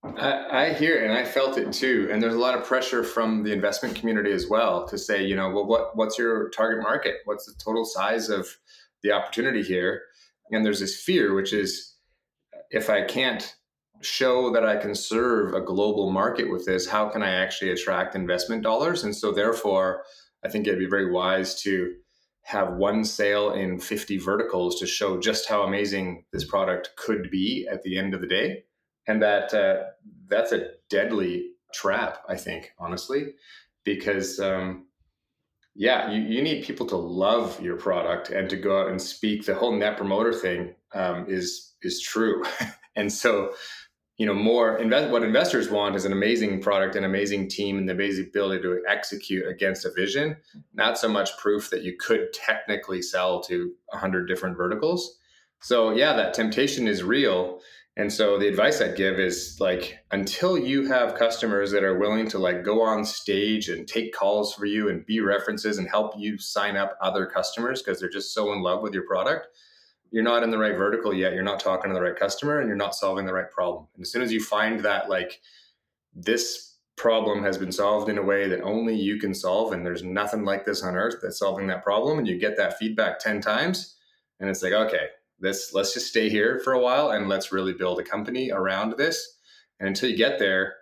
[0.05, 2.09] I, I hear it and I felt it too.
[2.11, 5.37] And there's a lot of pressure from the investment community as well to say, you
[5.37, 7.17] know, well, what what's your target market?
[7.25, 8.49] What's the total size of
[9.03, 10.03] the opportunity here?
[10.51, 11.95] And there's this fear, which is
[12.71, 13.55] if I can't
[14.01, 18.17] show that I can serve a global market with this, how can I actually attract
[18.17, 19.05] investment dollars?
[19.05, 20.03] And so, therefore,
[20.45, 21.95] I think it'd be very wise to
[22.43, 27.69] have one sale in 50 verticals to show just how amazing this product could be
[27.71, 28.65] at the end of the day.
[29.07, 29.85] And that uh,
[30.29, 33.35] that's a deadly trap, I think, honestly,
[33.85, 34.87] because um,
[35.75, 39.45] yeah, you, you need people to love your product and to go out and speak.
[39.45, 42.45] The whole net promoter thing um, is is true,
[42.97, 43.53] and so
[44.19, 47.89] you know more invest what investors want is an amazing product an amazing team and
[47.89, 50.37] the amazing ability to execute against a vision
[50.75, 55.19] not so much proof that you could technically sell to 100 different verticals.
[55.61, 57.61] So yeah that temptation is real
[57.97, 62.27] and so the advice I'd give is like until you have customers that are willing
[62.31, 66.15] to like go on stage and take calls for you and be references and help
[66.17, 69.49] you sign up other customers because they're just so in love with your product,
[70.11, 71.35] you're not in the right vertical yet.
[71.35, 73.87] You're not talking to the right customer and you're not solving the right problem.
[73.95, 75.43] And as soon as you find that like
[76.15, 80.03] this problem has been solved in a way that only you can solve and there's
[80.03, 83.41] nothing like this on earth that's solving that problem and you get that feedback 10
[83.41, 83.97] times
[84.41, 85.07] and it's like okay
[85.43, 88.97] this let's just stay here for a while and let's really build a company around
[88.97, 89.39] this.
[89.79, 90.75] And until you get there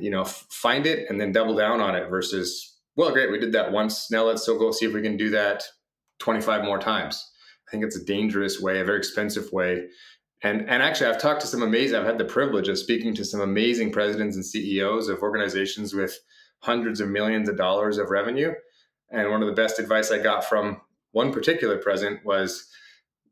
[0.00, 3.52] you know find it and then double down on it versus well great we did
[3.52, 4.10] that once.
[4.10, 5.64] Now let's still go see if we can do that
[6.20, 7.30] 25 more times.
[7.66, 9.88] I think it's a dangerous way a very expensive way.
[10.42, 13.24] And and actually i've talked to some amazing i've had the privilege of speaking to
[13.24, 16.18] some amazing presidents and ceos of organizations with
[16.60, 18.52] hundreds of millions of dollars of revenue.
[19.10, 20.80] And one of the best advice i got from
[21.12, 22.68] one particular president was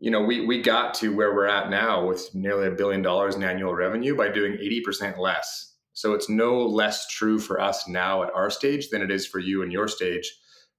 [0.00, 3.36] you know, we we got to where we're at now with nearly a billion dollars
[3.36, 5.74] in annual revenue by doing 80% less.
[5.92, 9.38] So it's no less true for us now at our stage than it is for
[9.38, 10.32] you and your stage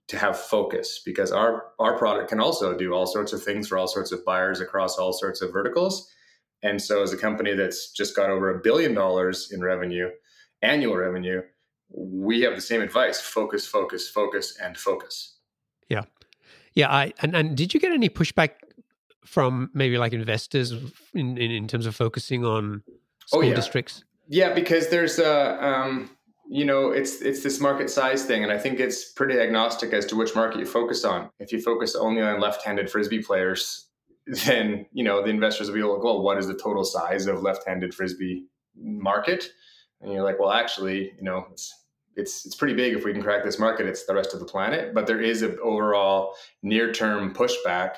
[0.08, 3.78] to have focus because our our product can also do all sorts of things for
[3.78, 6.10] all sorts of buyers across all sorts of verticals.
[6.64, 10.10] And so as a company that's just got over a billion dollars in revenue,
[10.64, 11.42] annual revenue,
[11.90, 15.38] we have the same advice, focus, focus, focus and focus.
[15.90, 16.06] Yeah.
[16.74, 18.52] Yeah, I and, and did you get any pushback
[19.26, 20.72] from maybe like investors
[21.14, 22.94] in, in, in terms of focusing on oh,
[23.26, 23.56] school oh, yeah.
[23.56, 24.04] districts?
[24.28, 26.10] Yeah, because there's a, um,
[26.50, 30.06] you know, it's it's this market size thing, and I think it's pretty agnostic as
[30.08, 31.30] to which market you focus on.
[31.40, 33.88] If you focus only on left-handed frisbee players,
[34.46, 37.42] then you know the investors will be like, well, what is the total size of
[37.42, 39.50] left-handed frisbee market?
[40.02, 41.74] And you're like, well, actually, you know, it's
[42.16, 44.46] it's it's pretty big if we can crack this market it's the rest of the
[44.46, 47.96] planet but there is an overall near term pushback.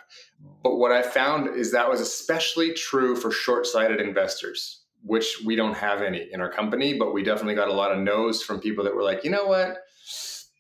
[0.62, 5.76] But what i found is that was especially true for short-sighted investors which we don't
[5.76, 8.84] have any in our company but we definitely got a lot of no's from people
[8.84, 9.78] that were like you know what?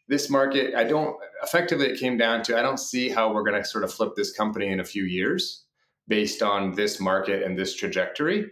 [0.09, 3.61] This market i don't effectively it came down to i don't see how we're going
[3.61, 5.63] to sort of flip this company in a few years
[6.07, 8.51] based on this market and this trajectory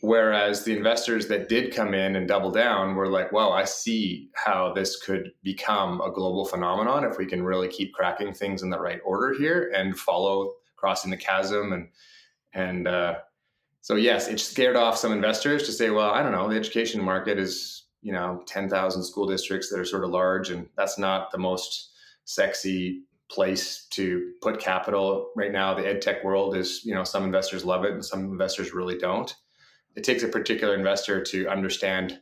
[0.00, 4.30] Whereas the investors that did come in and double down were like, well, I see
[4.34, 8.70] how this could become a global phenomenon if we can really keep cracking things in
[8.70, 11.72] the right order here and follow crossing the chasm.
[11.72, 11.88] And,
[12.52, 13.18] and, uh,
[13.80, 17.02] so yes, it scared off some investors to say, well, I don't know, the education
[17.02, 21.32] market is, you know, 10,000 school districts that are sort of large and that's not
[21.32, 21.90] the most
[22.24, 25.74] sexy place to put capital right now.
[25.74, 28.96] The ed tech world is, you know, some investors love it and some investors really
[28.96, 29.34] don't
[29.98, 32.20] it takes a particular investor to understand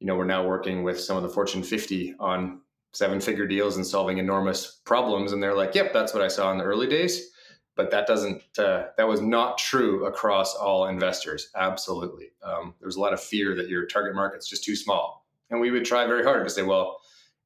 [0.00, 2.60] you know we're now working with some of the fortune 50 on
[2.92, 6.50] seven figure deals and solving enormous problems and they're like yep that's what i saw
[6.50, 7.30] in the early days
[7.76, 12.96] but that doesn't uh, that was not true across all investors absolutely um, there was
[12.96, 16.06] a lot of fear that your target market's just too small and we would try
[16.06, 16.98] very hard to say well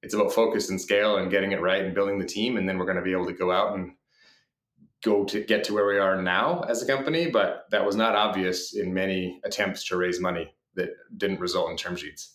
[0.02, 2.56] it's about focus and scale and getting it right and building the team.
[2.56, 3.92] And then we're going to be able to go out and
[5.06, 7.30] go to get to where we are now as a company.
[7.30, 11.76] But that was not obvious in many attempts to raise money that didn't result in
[11.76, 12.34] term sheets.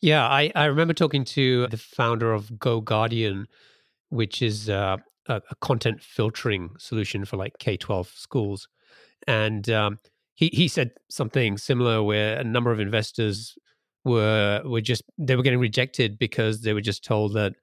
[0.00, 3.46] Yeah, I, I remember talking to the founder of Go Guardian,
[4.10, 8.68] which is uh, a, a, content filtering solution for like K 12 schools.
[9.26, 9.98] And um,
[10.34, 13.56] he, he said something similar where a number of investors
[14.04, 17.54] were were just they were getting rejected because they were just told that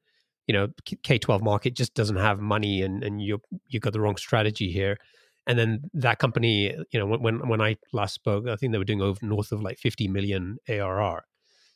[0.47, 0.67] you know
[1.03, 4.71] K twelve market just doesn't have money and and you you got the wrong strategy
[4.71, 4.97] here.
[5.45, 8.85] And then that company, you know, when when I last spoke, I think they were
[8.85, 11.25] doing over north of like fifty million ARR.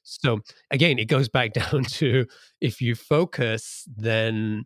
[0.03, 0.39] So
[0.71, 2.25] again, it goes back down to
[2.61, 4.65] if you focus, then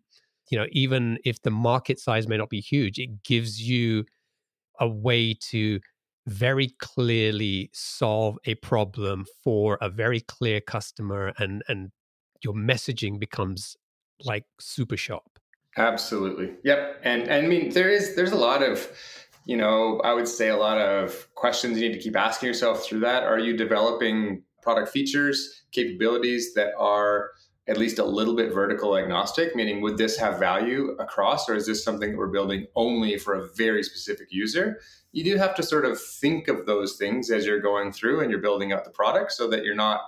[0.49, 4.05] you know even if the market size may not be huge, it gives you
[4.79, 5.79] a way to
[6.27, 11.91] very clearly solve a problem for a very clear customer and and
[12.43, 13.75] your messaging becomes
[14.25, 15.39] like super sharp.
[15.77, 16.53] Absolutely.
[16.63, 17.01] Yep.
[17.03, 18.87] And, and i mean there is there's a lot of
[19.45, 22.83] you know i would say a lot of questions you need to keep asking yourself
[22.83, 23.23] through that.
[23.23, 27.31] Are you developing product features capabilities that are
[27.67, 31.67] at least a little bit vertical agnostic, meaning would this have value across, or is
[31.67, 34.79] this something that we're building only for a very specific user?
[35.11, 38.31] You do have to sort of think of those things as you're going through and
[38.31, 40.01] you're building out the product so that you're not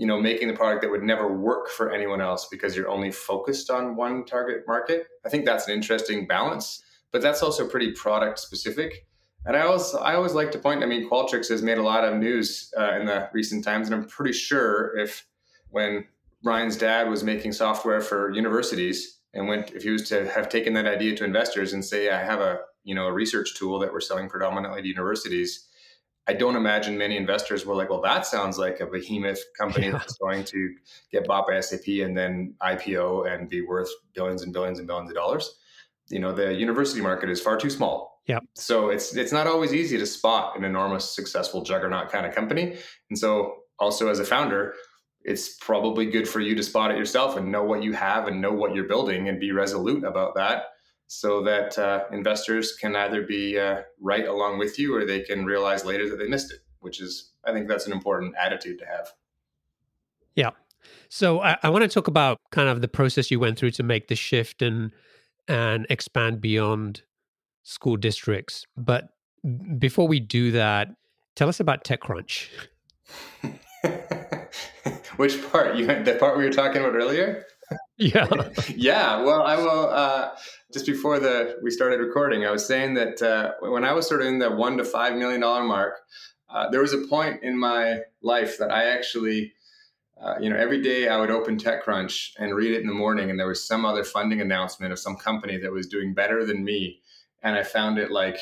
[0.00, 3.12] you know making the product that would never work for anyone else because you're only
[3.12, 5.06] focused on one target market.
[5.26, 6.82] I think that's an interesting balance
[7.12, 9.06] but that's also pretty product specific.
[9.46, 12.04] And i always i always like to point i mean qualtrics has made a lot
[12.04, 15.26] of news uh, in the recent times and i'm pretty sure if
[15.70, 16.04] when
[16.44, 20.74] Ryan's dad was making software for universities and went if he was to have taken
[20.74, 23.90] that idea to investors and say I have a you know a research tool that
[23.90, 25.68] we're selling predominantly to universities
[26.30, 29.92] I don't imagine many investors were like well that sounds like a behemoth company yeah.
[29.92, 30.74] that's going to
[31.10, 35.10] get bought by SAP and then IPO and be worth billions and billions and billions
[35.10, 35.58] of dollars.
[36.08, 38.22] You know the university market is far too small.
[38.28, 38.38] Yeah.
[38.54, 42.76] So it's it's not always easy to spot an enormous successful juggernaut kind of company.
[43.08, 44.74] And so also as a founder
[45.22, 48.40] it's probably good for you to spot it yourself and know what you have and
[48.40, 50.62] know what you're building and be resolute about that
[51.12, 55.44] so that uh, investors can either be uh, right along with you or they can
[55.44, 58.86] realize later that they missed it which is i think that's an important attitude to
[58.86, 59.12] have
[60.36, 60.50] yeah
[61.08, 63.82] so i, I want to talk about kind of the process you went through to
[63.82, 64.92] make the shift and
[65.48, 67.02] and expand beyond
[67.64, 69.08] school districts but
[69.78, 70.88] before we do that
[71.34, 72.50] tell us about techcrunch
[75.16, 75.76] Which part?
[75.76, 77.44] You the part we were talking about earlier?
[78.00, 78.26] Yeah.
[78.74, 79.22] yeah.
[79.22, 79.90] Well, I will.
[79.90, 80.30] Uh,
[80.72, 84.22] just before the we started recording, I was saying that uh, when I was sort
[84.22, 85.98] of in the one to five million dollar mark,
[86.48, 89.52] uh, there was a point in my life that I actually.
[90.22, 93.30] Uh, you know, every day I would open TechCrunch and read it in the morning,
[93.30, 96.62] and there was some other funding announcement of some company that was doing better than
[96.62, 97.00] me,
[97.42, 98.38] and I found it like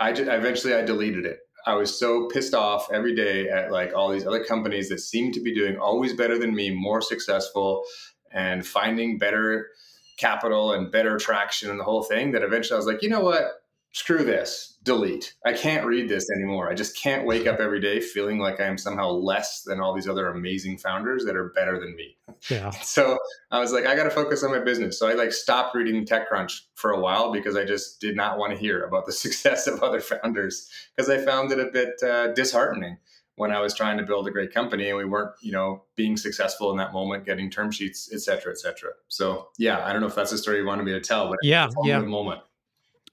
[0.00, 3.92] I just, eventually I deleted it I was so pissed off every day at like
[3.92, 7.82] all these other companies that seemed to be doing always better than me, more successful,
[8.32, 9.68] and finding better
[10.16, 12.32] capital and better traction and the whole thing.
[12.32, 13.62] That eventually I was like, you know what?
[13.92, 15.34] Screw this, delete.
[15.46, 16.70] I can't read this anymore.
[16.70, 19.94] I just can't wake up every day feeling like I am somehow less than all
[19.94, 22.16] these other amazing founders that are better than me.
[22.50, 22.70] Yeah.
[22.82, 23.16] So
[23.50, 24.98] I was like, I got to focus on my business.
[24.98, 28.52] So I like stopped reading TechCrunch for a while because I just did not want
[28.52, 32.34] to hear about the success of other founders because I found it a bit uh,
[32.34, 32.98] disheartening
[33.36, 36.16] when I was trying to build a great company and we weren't, you know, being
[36.16, 38.90] successful in that moment, getting term sheets, et cetera, et cetera.
[39.08, 41.38] So yeah, I don't know if that's the story you wanted me to tell, but
[41.42, 42.40] yeah, yeah, the moment.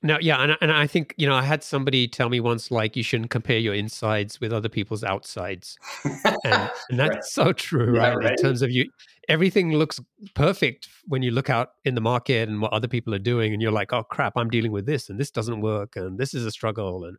[0.06, 2.98] No, yeah, and and I think you know I had somebody tell me once like
[2.98, 7.24] you shouldn't compare your insides with other people's outsides, and, and that's right.
[7.24, 8.18] so true, yeah, right?
[8.18, 8.32] right?
[8.32, 8.90] In terms of you,
[9.30, 10.02] everything looks
[10.34, 13.62] perfect when you look out in the market and what other people are doing, and
[13.62, 16.46] you're like, oh crap, I'm dealing with this, and this doesn't work, and this is
[16.46, 17.18] a struggle, and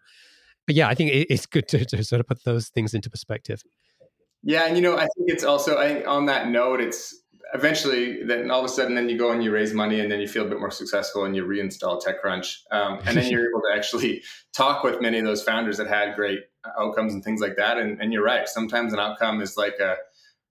[0.67, 3.63] but yeah, I think it's good to, to sort of put those things into perspective.
[4.43, 7.15] Yeah, and you know, I think it's also I think on that note, it's
[7.55, 10.21] eventually then all of a sudden then you go and you raise money and then
[10.21, 12.57] you feel a bit more successful and you reinstall TechCrunch.
[12.73, 14.23] Um, and then you're able to actually
[14.53, 16.41] talk with many of those founders that had great
[16.79, 17.79] outcomes and things like that.
[17.79, 18.49] And, and you're right.
[18.49, 19.97] Sometimes an outcome is like a,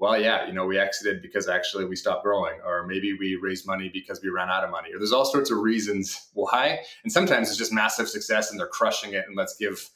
[0.04, 3.66] well, yeah, you know, we exited because actually we stopped growing, or maybe we raised
[3.66, 6.82] money because we ran out of money, or there's all sorts of reasons why.
[7.04, 9.24] And sometimes it's just massive success and they're crushing it.
[9.26, 9.90] And let's give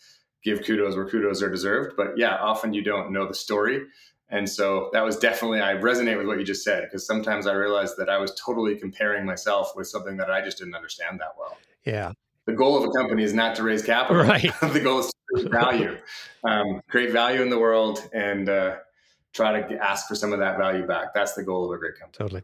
[0.45, 1.97] give kudos where kudos are deserved.
[1.97, 3.83] But yeah, often you don't know the story.
[4.29, 7.51] And so that was definitely, I resonate with what you just said, because sometimes I
[7.51, 11.33] realized that I was totally comparing myself with something that I just didn't understand that
[11.37, 11.57] well.
[11.83, 12.13] Yeah.
[12.45, 14.23] The goal of a company is not to raise capital.
[14.23, 14.53] Right.
[14.71, 15.97] the goal is to create value,
[16.45, 18.77] um, create value in the world and uh,
[19.38, 21.13] try to ask for some of that value back.
[21.13, 22.17] That's the goal of a great company.
[22.17, 22.41] Totally.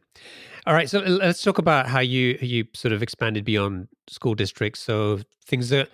[0.65, 4.79] All right, so let's talk about how you you sort of expanded beyond school districts.
[4.79, 5.89] So things that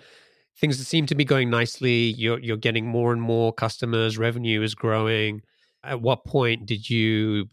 [0.56, 2.14] things that seem to be going nicely.
[2.16, 4.18] You're you're getting more and more customers.
[4.18, 5.42] Revenue is growing.
[5.82, 7.46] At what point did you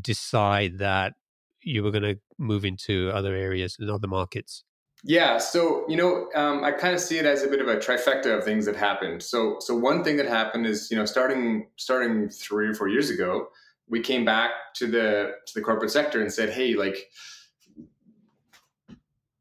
[0.00, 1.14] decide that
[1.60, 4.64] you were going to move into other areas and other markets?
[5.04, 7.76] Yeah, so you know, um, I kind of see it as a bit of a
[7.76, 9.22] trifecta of things that happened.
[9.22, 13.10] So, so one thing that happened is, you know, starting starting three or four years
[13.10, 13.48] ago,
[13.88, 17.10] we came back to the to the corporate sector and said, hey, like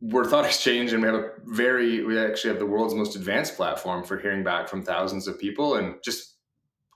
[0.01, 4.03] we're ThoughtExchange, and we have a very we actually have the world's most advanced platform
[4.03, 6.37] for hearing back from thousands of people, and just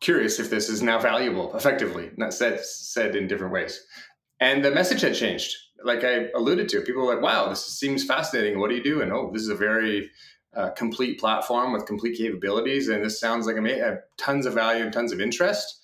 [0.02, 3.86] curious if this is now valuable, effectively, not said said in different ways.
[4.40, 8.04] And the message had changed like I alluded to, people are like, wow, this seems
[8.04, 8.60] fascinating.
[8.60, 9.02] What do you do?
[9.02, 10.10] And oh, this is a very
[10.56, 12.88] uh, complete platform with complete capabilities.
[12.88, 15.82] And this sounds like a uh, tons of value and tons of interest.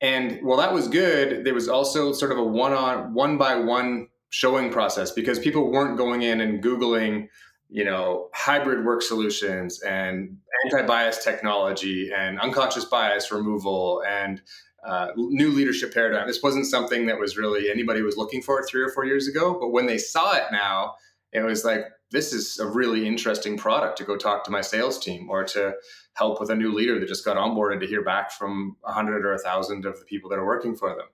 [0.00, 3.56] And while that was good, there was also sort of a one on one by
[3.56, 7.28] one showing process because people weren't going in and Googling,
[7.68, 14.40] you know, hybrid work solutions and anti bias technology and unconscious bias removal and
[14.84, 16.26] uh, new leadership paradigm.
[16.26, 19.56] This wasn't something that was really anybody was looking for three or four years ago.
[19.58, 20.94] But when they saw it now,
[21.32, 24.98] it was like, this is a really interesting product to go talk to my sales
[24.98, 25.74] team or to
[26.14, 29.24] help with a new leader that just got onboarded to hear back from a hundred
[29.24, 31.06] or a thousand of the people that are working for them.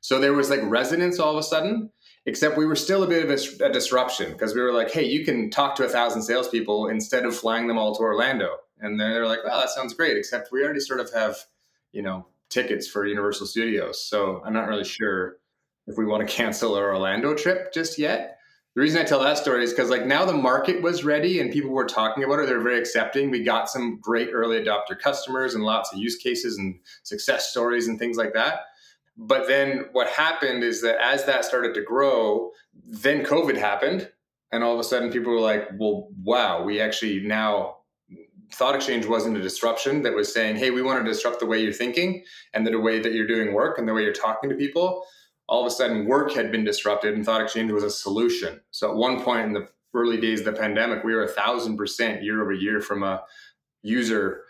[0.00, 1.90] So there was like resonance all of a sudden,
[2.26, 5.04] except we were still a bit of a, a disruption because we were like, hey,
[5.04, 8.58] you can talk to a thousand salespeople instead of flying them all to Orlando.
[8.78, 11.36] And they're like, well, that sounds great, except we already sort of have,
[11.90, 14.04] you know, tickets for Universal Studios.
[14.06, 15.36] So I'm not really sure
[15.86, 18.38] if we want to cancel our Orlando trip just yet.
[18.74, 21.52] The reason I tell that story is because like now the market was ready and
[21.52, 22.46] people were talking about it.
[22.46, 23.30] They're very accepting.
[23.30, 27.86] We got some great early adopter customers and lots of use cases and success stories
[27.86, 28.62] and things like that.
[29.16, 32.50] But then what happened is that as that started to grow,
[32.84, 34.10] then COVID happened.
[34.50, 37.73] And all of a sudden people were like, well, wow, we actually now
[38.58, 41.72] ThoughtExchange wasn't a disruption that was saying, hey, we want to disrupt the way you're
[41.72, 45.04] thinking and the way that you're doing work and the way you're talking to people.
[45.48, 48.60] All of a sudden, work had been disrupted and ThoughtExchange was a solution.
[48.70, 51.76] So at one point in the early days of the pandemic, we were a thousand
[51.76, 53.22] percent year over year from a
[53.82, 54.44] user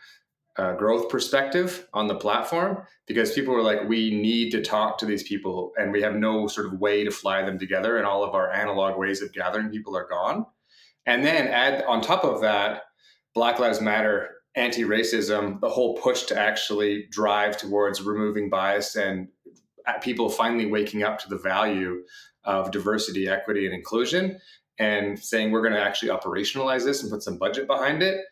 [0.56, 5.06] uh, growth perspective on the platform because people were like, we need to talk to
[5.06, 8.22] these people and we have no sort of way to fly them together, and all
[8.22, 10.46] of our analog ways of gathering people are gone.
[11.06, 12.82] And then add on top of that,
[13.34, 19.28] Black Lives Matter, anti racism, the whole push to actually drive towards removing bias and
[19.86, 22.02] uh, people finally waking up to the value
[22.44, 24.38] of diversity, equity, and inclusion
[24.78, 28.24] and saying we're going to actually operationalize this and put some budget behind it.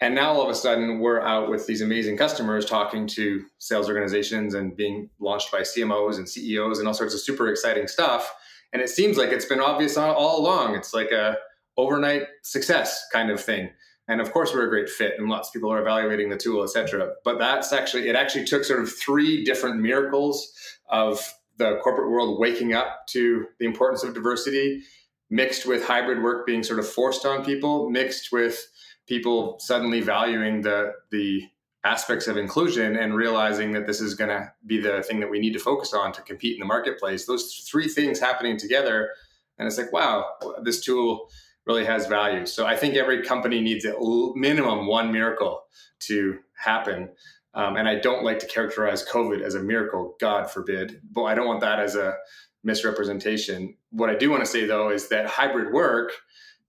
[0.00, 3.88] And now all of a sudden, we're out with these amazing customers talking to sales
[3.88, 8.32] organizations and being launched by CMOs and CEOs and all sorts of super exciting stuff.
[8.72, 10.76] And it seems like it's been obvious all along.
[10.76, 11.36] It's like a
[11.76, 13.70] overnight success kind of thing
[14.08, 16.62] and of course we're a great fit and lots of people are evaluating the tool
[16.62, 20.52] etc but that's actually it actually took sort of three different miracles
[20.88, 24.82] of the corporate world waking up to the importance of diversity
[25.30, 28.66] mixed with hybrid work being sort of forced on people mixed with
[29.06, 31.42] people suddenly valuing the the
[31.84, 35.38] aspects of inclusion and realizing that this is going to be the thing that we
[35.38, 37.24] need to focus on to compete in the marketplace.
[37.24, 39.10] Those three things happening together
[39.58, 40.24] and it's like wow
[40.62, 41.28] this tool
[41.68, 42.46] really has value.
[42.46, 43.96] So I think every company needs at
[44.34, 45.64] minimum one miracle
[46.00, 47.10] to happen.
[47.54, 51.34] Um, and I don't like to characterize COVID as a miracle, God forbid, but I
[51.34, 52.16] don't want that as a
[52.64, 53.76] misrepresentation.
[53.90, 56.12] What I do want to say though is that hybrid work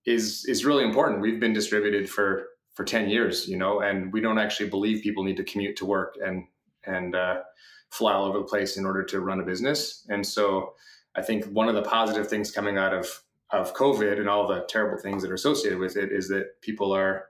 [0.06, 1.22] is is really important.
[1.22, 5.24] We've been distributed for for 10 years, you know, and we don't actually believe people
[5.24, 6.46] need to commute to work and
[6.86, 7.42] and uh,
[7.90, 10.06] fly all over the place in order to run a business.
[10.10, 10.74] And so
[11.16, 13.08] I think one of the positive things coming out of
[13.52, 16.94] of COVID and all the terrible things that are associated with it is that people
[16.94, 17.30] are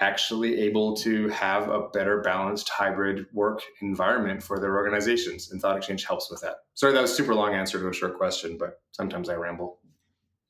[0.00, 5.50] actually able to have a better balanced hybrid work environment for their organizations.
[5.50, 6.56] And ThoughtExchange helps with that.
[6.74, 9.78] Sorry, that was super long answer to a short question, but sometimes I ramble.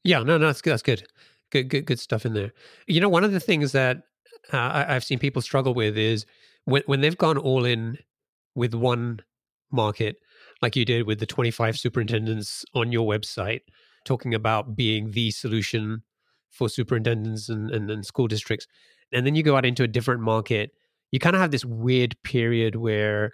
[0.05, 0.73] Yeah, no, no, that's good.
[0.73, 1.05] That's good.
[1.51, 2.53] Good, good, good stuff in there.
[2.87, 4.05] You know, one of the things that
[4.53, 6.25] uh, I've seen people struggle with is
[6.65, 7.99] when when they've gone all in
[8.55, 9.21] with one
[9.71, 10.17] market,
[10.61, 13.61] like you did with the 25 superintendents on your website
[14.05, 16.03] talking about being the solution
[16.51, 18.67] for superintendents and, and, and school districts.
[19.13, 20.71] And then you go out into a different market.
[21.11, 23.33] You kind of have this weird period where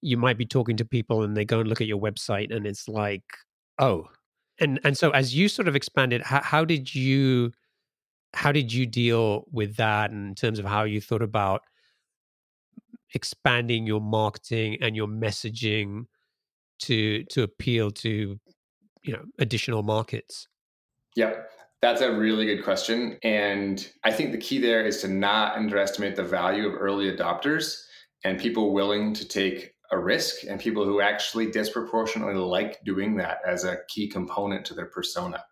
[0.00, 2.66] you might be talking to people and they go and look at your website and
[2.66, 3.24] it's like,
[3.78, 4.06] oh.
[4.60, 7.52] And and so as you sort of expanded, how, how did you
[8.34, 11.62] how did you deal with that in terms of how you thought about
[13.14, 16.04] expanding your marketing and your messaging
[16.80, 18.38] to to appeal to
[19.04, 20.48] you know additional markets?
[21.14, 21.34] Yeah,
[21.80, 23.18] that's a really good question.
[23.22, 27.76] And I think the key there is to not underestimate the value of early adopters
[28.24, 33.38] and people willing to take a risk and people who actually disproportionately like doing that
[33.46, 35.44] as a key component to their persona.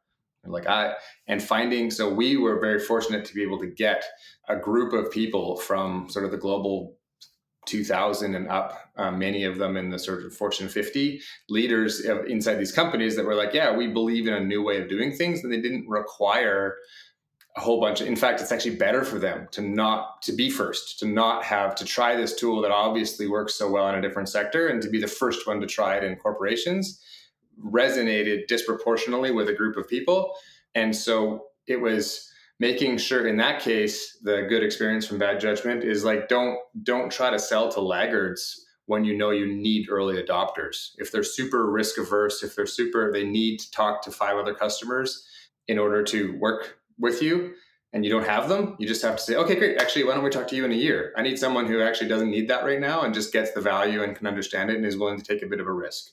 [0.44, 0.94] Like I
[1.28, 4.04] and finding so we were very fortunate to be able to get
[4.48, 6.96] a group of people from sort of the global
[7.66, 12.56] 2000 and up, uh, many of them in the sort of Fortune 50 leaders inside
[12.56, 15.42] these companies that were like, yeah, we believe in a new way of doing things,
[15.42, 16.76] and they didn't require
[17.56, 20.48] a whole bunch of in fact it's actually better for them to not to be
[20.48, 24.00] first to not have to try this tool that obviously works so well in a
[24.00, 27.02] different sector and to be the first one to try it in corporations
[27.64, 30.34] resonated disproportionately with a group of people.
[30.74, 32.31] And so it was
[32.62, 37.10] making sure in that case the good experience from bad judgment is like don't don't
[37.10, 41.68] try to sell to laggards when you know you need early adopters if they're super
[41.68, 45.26] risk averse if they're super they need to talk to five other customers
[45.66, 47.52] in order to work with you
[47.92, 49.76] and you don't have them, you just have to say, okay, great.
[49.78, 51.12] Actually, why don't we talk to you in a year?
[51.14, 54.02] I need someone who actually doesn't need that right now and just gets the value
[54.02, 56.10] and can understand it and is willing to take a bit of a risk.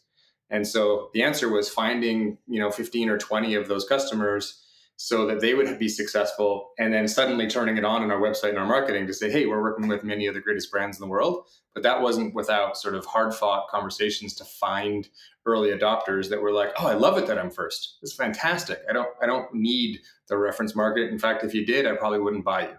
[0.49, 4.61] And so the answer was finding, you know, 15 or 20 of those customers
[5.01, 8.49] so that they would be successful and then suddenly turning it on in our website
[8.49, 11.01] and our marketing to say, hey, we're working with many of the greatest brands in
[11.01, 11.47] the world.
[11.73, 15.07] But that wasn't without sort of hard fought conversations to find
[15.45, 17.99] early adopters that were like, "Oh, I love it that I'm first.
[18.01, 18.79] It's fantastic.
[18.89, 21.09] I don't I don't need the reference market.
[21.09, 22.75] In fact, if you did, I probably wouldn't buy you."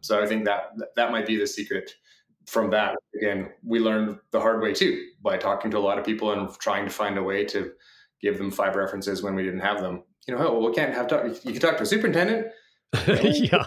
[0.00, 1.92] So I think that that might be the secret
[2.46, 2.94] from that.
[3.16, 6.48] Again, we learned the hard way too by talking to a lot of people and
[6.60, 7.72] trying to find a way to
[8.20, 10.04] give them five references when we didn't have them.
[10.26, 11.24] You know, oh, well, we can't have talk.
[11.44, 12.48] You can talk to a superintendent.
[13.06, 13.66] yeah.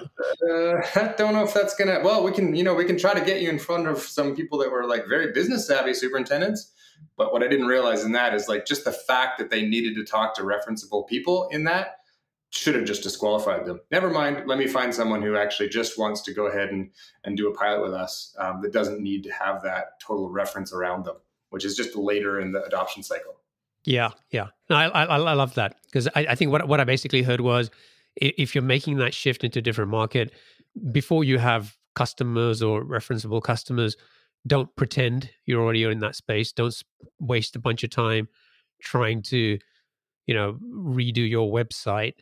[0.50, 2.00] Uh, I don't know if that's gonna.
[2.04, 2.56] Well, we can.
[2.56, 4.86] You know, we can try to get you in front of some people that were
[4.86, 6.72] like very business savvy superintendents
[7.16, 9.96] but what I didn't realize in that is like just the fact that they needed
[9.96, 11.98] to talk to referenceable people in that
[12.50, 13.82] should have just disqualified them.
[13.92, 14.48] Never mind.
[14.48, 16.92] Let me find someone who actually just wants to go ahead and,
[17.24, 20.72] and do a pilot with us um, that doesn't need to have that total reference
[20.72, 21.18] around them,
[21.50, 23.42] which is just later in the adoption cycle.
[23.88, 24.48] Yeah, yeah.
[24.70, 27.40] No, I, I, I love that because I, I think what, what I basically heard
[27.40, 27.72] was
[28.18, 30.34] if you're making that shift into a different market,
[30.92, 33.96] before you have customers or referenceable customers,
[34.46, 36.52] don't pretend you're already in that space.
[36.52, 36.76] Don't
[37.20, 38.28] waste a bunch of time
[38.82, 39.58] trying to,
[40.26, 42.16] you know, redo your website,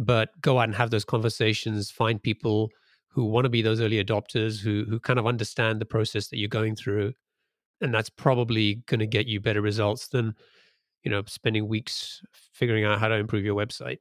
[0.00, 1.88] but go out and have those conversations.
[1.88, 2.70] Find people
[3.10, 6.38] who want to be those early adopters, who who kind of understand the process that
[6.38, 7.12] you're going through,
[7.80, 10.34] and that's probably going to get you better results than,
[11.02, 13.98] you know, spending weeks figuring out how to improve your website.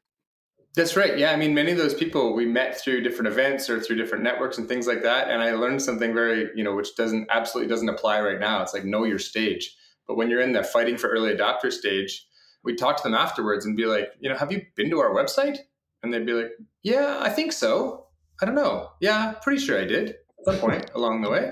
[0.76, 1.18] That's right.
[1.18, 1.32] Yeah.
[1.32, 4.58] I mean, many of those people we met through different events or through different networks
[4.58, 5.30] and things like that.
[5.30, 8.62] And I learned something very, you know, which doesn't absolutely doesn't apply right now.
[8.62, 9.76] It's like know your stage.
[10.08, 12.26] But when you're in the fighting for early adopter stage,
[12.64, 15.14] we talk to them afterwards and be like, you know, have you been to our
[15.14, 15.58] website?
[16.04, 16.52] And they'd be like,
[16.84, 18.08] yeah, I think so.
[18.42, 18.92] I don't know.
[19.02, 21.52] Yeah, pretty sure I did at some point along the way.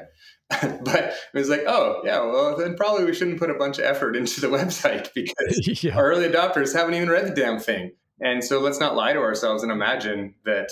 [0.81, 3.85] but it was like, oh, yeah, well, then probably we shouldn't put a bunch of
[3.85, 5.95] effort into the website because yeah.
[5.95, 7.91] our early adopters haven't even read the damn thing.
[8.19, 10.69] And so let's not lie to ourselves and imagine that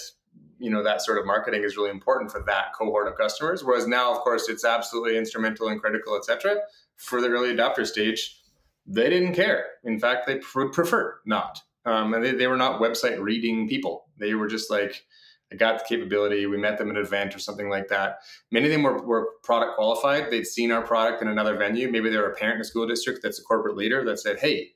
[0.59, 3.63] you know that sort of marketing is really important for that cohort of customers.
[3.63, 6.57] Whereas now, of course, it's absolutely instrumental and critical, etc.
[6.95, 8.41] For the early adopter stage,
[8.87, 9.65] they didn't care.
[9.83, 11.61] In fact, they would prefer not.
[11.85, 14.07] Um, and they, they were not website reading people.
[14.17, 15.05] They were just like,
[15.51, 16.45] I got the capability.
[16.45, 18.19] We met them at an event or something like that.
[18.51, 20.29] Many of them were, were product qualified.
[20.29, 21.89] They'd seen our product in another venue.
[21.89, 24.39] Maybe they were a parent in a school district that's a corporate leader that said,
[24.39, 24.71] "Hey,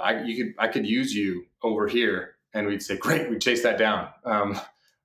[0.00, 3.62] I you could I could use you over here, and we'd say, great, We'd chase
[3.62, 4.08] that down.
[4.24, 4.58] Um,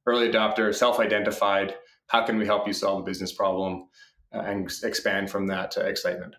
[0.06, 1.76] early adopter, self-identified.
[2.08, 3.88] How can we help you solve a business problem
[4.34, 6.36] uh, and expand from that to excitement?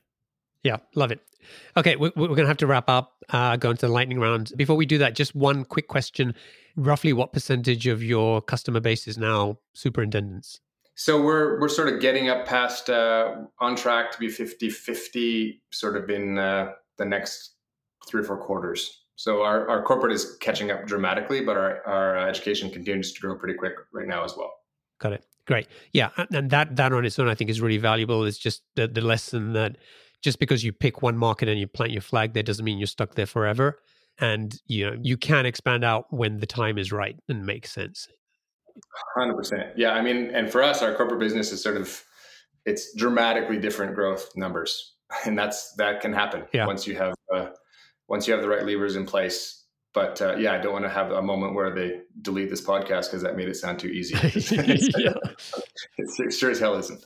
[0.62, 1.20] Yeah, love it.
[1.76, 4.52] Okay, we're, we're going to have to wrap up, uh, go into the lightning round.
[4.56, 6.34] Before we do that, just one quick question.
[6.76, 10.60] Roughly what percentage of your customer base is now superintendents?
[10.94, 15.96] So we're we're sort of getting up past uh, on track to be 50-50 sort
[15.96, 17.54] of in uh, the next
[18.06, 19.04] three or four quarters.
[19.16, 23.36] So our, our corporate is catching up dramatically, but our, our education continues to grow
[23.36, 24.50] pretty quick right now as well.
[24.98, 25.26] Got it.
[25.46, 25.68] Great.
[25.92, 26.10] Yeah.
[26.30, 28.24] And that, that on its own, I think is really valuable.
[28.24, 29.76] It's just the, the lesson that
[30.22, 32.86] just because you pick one market and you plant your flag there doesn't mean you're
[32.86, 33.78] stuck there forever.
[34.20, 38.08] And, you know, you can expand out when the time is right and makes sense.
[39.16, 39.72] 100%.
[39.76, 39.92] Yeah.
[39.92, 42.04] I mean, and for us, our corporate business is sort of,
[42.66, 44.94] it's dramatically different growth numbers.
[45.26, 46.66] And that's, that can happen yeah.
[46.66, 47.48] once you have, uh,
[48.06, 49.60] once you have the right levers in place.
[49.92, 53.06] But uh, yeah, I don't want to have a moment where they delete this podcast
[53.06, 54.14] because that made it sound too easy.
[54.96, 55.14] yeah.
[55.98, 57.04] it sure as hell isn't.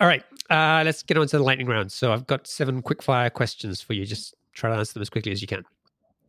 [0.00, 1.92] All right, uh, let's get on to the lightning round.
[1.92, 4.06] So I've got seven quick fire questions for you.
[4.06, 5.64] Just try to answer them as quickly as you can.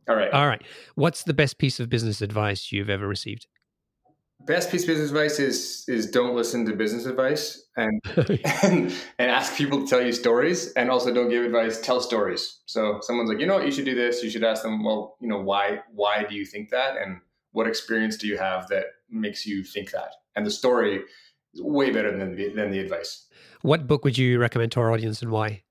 [0.08, 0.32] All right.
[0.32, 0.62] All right.
[0.96, 3.48] What's the best piece of business advice you've ever received?
[4.46, 8.02] Best piece of business advice is is don't listen to business advice and
[8.64, 12.60] and, and ask people to tell you stories and also don't give advice, tell stories.
[12.66, 14.22] So someone's like, you know what, you should do this.
[14.22, 16.98] You should ask them, well, you know, why why do you think that?
[16.98, 17.22] And
[17.54, 20.16] what experience do you have that makes you think that?
[20.36, 21.04] And the story
[21.54, 23.28] is way better than the, than the advice.
[23.62, 25.64] What book would you recommend to our audience and why?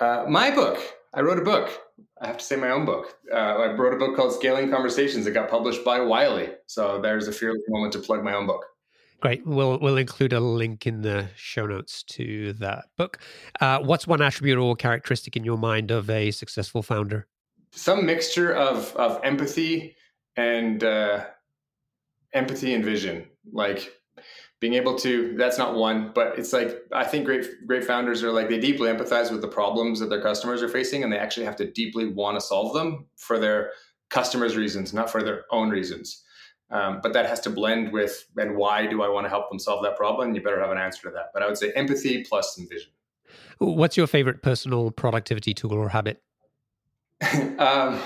[0.00, 0.78] Uh, my book.
[1.14, 1.87] I wrote a book.
[2.20, 3.16] I have to say my own book.
[3.32, 5.26] Uh, I wrote a book called Scaling Conversations.
[5.26, 6.50] It got published by Wiley.
[6.66, 8.64] So there's a fearless moment to plug my own book.
[9.20, 9.44] Great.
[9.44, 13.18] We'll we'll include a link in the show notes to that book.
[13.60, 17.26] Uh, what's one attribute or characteristic in your mind of a successful founder?
[17.72, 19.96] Some mixture of of empathy
[20.36, 21.24] and uh,
[22.32, 23.26] empathy and vision.
[23.52, 23.92] Like
[24.60, 28.32] being able to that's not one but it's like i think great great founders are
[28.32, 31.46] like they deeply empathize with the problems that their customers are facing and they actually
[31.46, 33.70] have to deeply want to solve them for their
[34.10, 36.24] customers reasons not for their own reasons.
[36.70, 39.58] Um, but that has to blend with and why do i want to help them
[39.58, 40.34] solve that problem?
[40.34, 41.30] You better have an answer to that.
[41.32, 42.90] But i would say empathy plus some vision.
[43.58, 46.22] What's your favorite personal productivity tool or habit?
[47.58, 48.00] Um,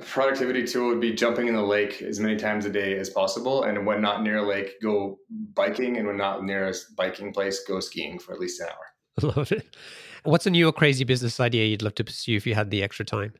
[0.00, 3.64] productivity tool would be jumping in the lake as many times a day as possible.
[3.64, 5.18] And when not near a lake, go
[5.54, 5.96] biking.
[5.96, 9.32] And when not near a biking place, go skiing for at least an hour.
[9.36, 9.76] Love it.
[10.24, 12.82] What's a new or crazy business idea you'd love to pursue if you had the
[12.82, 13.32] extra time?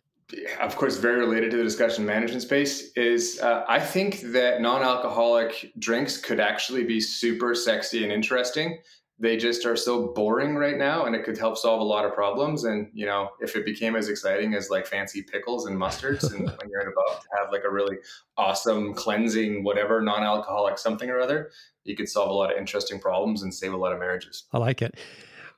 [0.61, 5.72] Of course, very related to the discussion management space is uh, I think that non-alcoholic
[5.78, 8.78] drinks could actually be super sexy and interesting
[9.21, 12.14] they just are so boring right now and it could help solve a lot of
[12.14, 12.64] problems.
[12.64, 16.47] And you know if it became as exciting as like fancy pickles and mustards and
[16.59, 17.97] when you're about to have like a really
[18.37, 21.51] awesome cleansing whatever non-alcoholic something or other
[21.85, 24.45] you could solve a lot of interesting problems and save a lot of marriages.
[24.53, 24.97] I like it.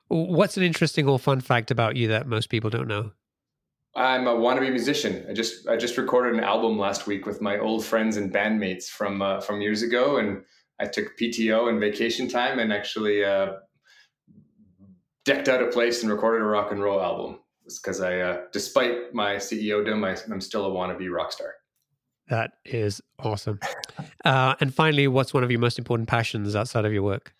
[0.07, 3.11] What's an interesting or fun fact about you that most people don't know?
[3.95, 5.25] I'm a wannabe musician.
[5.29, 8.85] I just I just recorded an album last week with my old friends and bandmates
[8.85, 10.43] from uh, from years ago, and
[10.81, 13.53] I took PTO and vacation time and actually uh,
[15.25, 17.39] decked out a place and recorded a rock and roll album.
[17.65, 21.53] Because I, uh, despite my CEO dom, I, am still a wannabe rock star.
[22.29, 23.59] That is awesome.
[24.25, 27.33] uh, and finally, what's one of your most important passions outside of your work?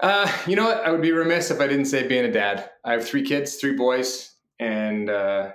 [0.00, 0.84] Uh, you know what?
[0.84, 2.68] I would be remiss if I didn't say being a dad.
[2.84, 5.52] I have three kids, three boys, and uh,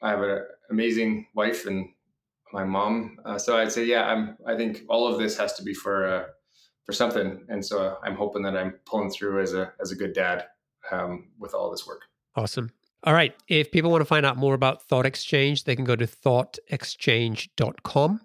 [0.00, 1.88] I have an amazing wife and
[2.52, 3.18] my mom.
[3.24, 4.36] Uh, so I'd say, yeah, I'm.
[4.46, 6.24] I think all of this has to be for uh,
[6.88, 7.44] for something.
[7.50, 10.46] And so I'm hoping that I'm pulling through as a as a good dad
[10.90, 12.00] um, with all this work.
[12.34, 12.70] Awesome.
[13.04, 13.34] All right.
[13.46, 18.20] If people want to find out more about ThoughtExchange, they can go to thoughtexchange.com.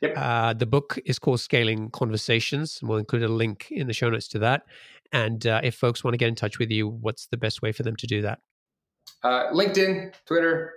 [0.00, 0.14] Yep.
[0.16, 4.08] Uh, the book is called Scaling Conversations, and we'll include a link in the show
[4.08, 4.62] notes to that.
[5.12, 7.70] And uh, if folks want to get in touch with you, what's the best way
[7.70, 8.38] for them to do that?
[9.22, 10.72] Uh, LinkedIn, Twitter.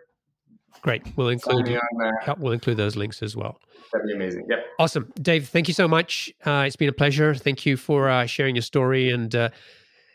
[0.81, 1.03] Great.
[1.15, 3.59] We'll include on, we'll include those links as well.
[3.91, 4.45] That'd be amazing.
[4.49, 4.65] Yep.
[4.77, 5.13] Awesome.
[5.21, 6.31] Dave, thank you so much.
[6.45, 7.33] Uh, it's been a pleasure.
[7.33, 9.49] Thank you for uh, sharing your story and uh,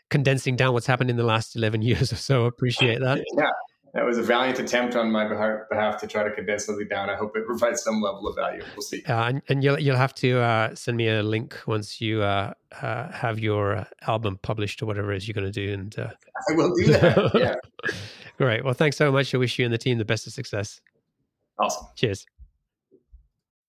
[0.09, 2.45] condensing down what's happened in the last 11 years or so.
[2.45, 3.23] Appreciate that.
[3.37, 3.49] yeah.
[3.93, 7.09] That was a valiant attempt on my behalf to try to condense something down.
[7.09, 8.61] I hope it provides some level of value.
[8.75, 9.01] We'll see.
[9.07, 12.53] Uh, and, and, you'll you'll have to uh, send me a link once you uh,
[12.81, 15.73] uh have your album published or whatever it is you're going to do.
[15.73, 16.09] And uh,
[16.49, 17.31] I will do that.
[17.35, 17.91] Yeah.
[18.37, 18.63] Great.
[18.63, 19.33] Well, thanks so much.
[19.33, 20.81] I wish you and the team the best of success.
[21.57, 21.87] Awesome.
[21.95, 22.25] Cheers.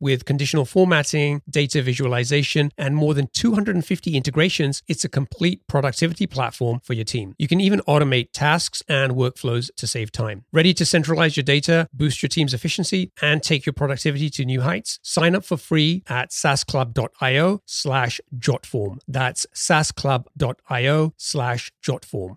[0.00, 6.80] With conditional formatting, data visualization, and more than 250 integrations, it's a complete productivity platform
[6.82, 7.34] for your team.
[7.38, 10.44] You can even automate tasks and workflows to save time.
[10.52, 14.60] Ready to centralize your data, boost your team's efficiency, and take your productivity to new
[14.60, 14.98] heights?
[15.02, 18.98] Sign up for free at saasclub.io slash jotform.
[19.08, 22.36] That's saasclub.io slash jotform.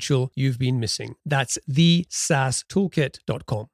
[0.35, 1.15] you've been missing.
[1.25, 3.67] That's thesaastoolkit.com.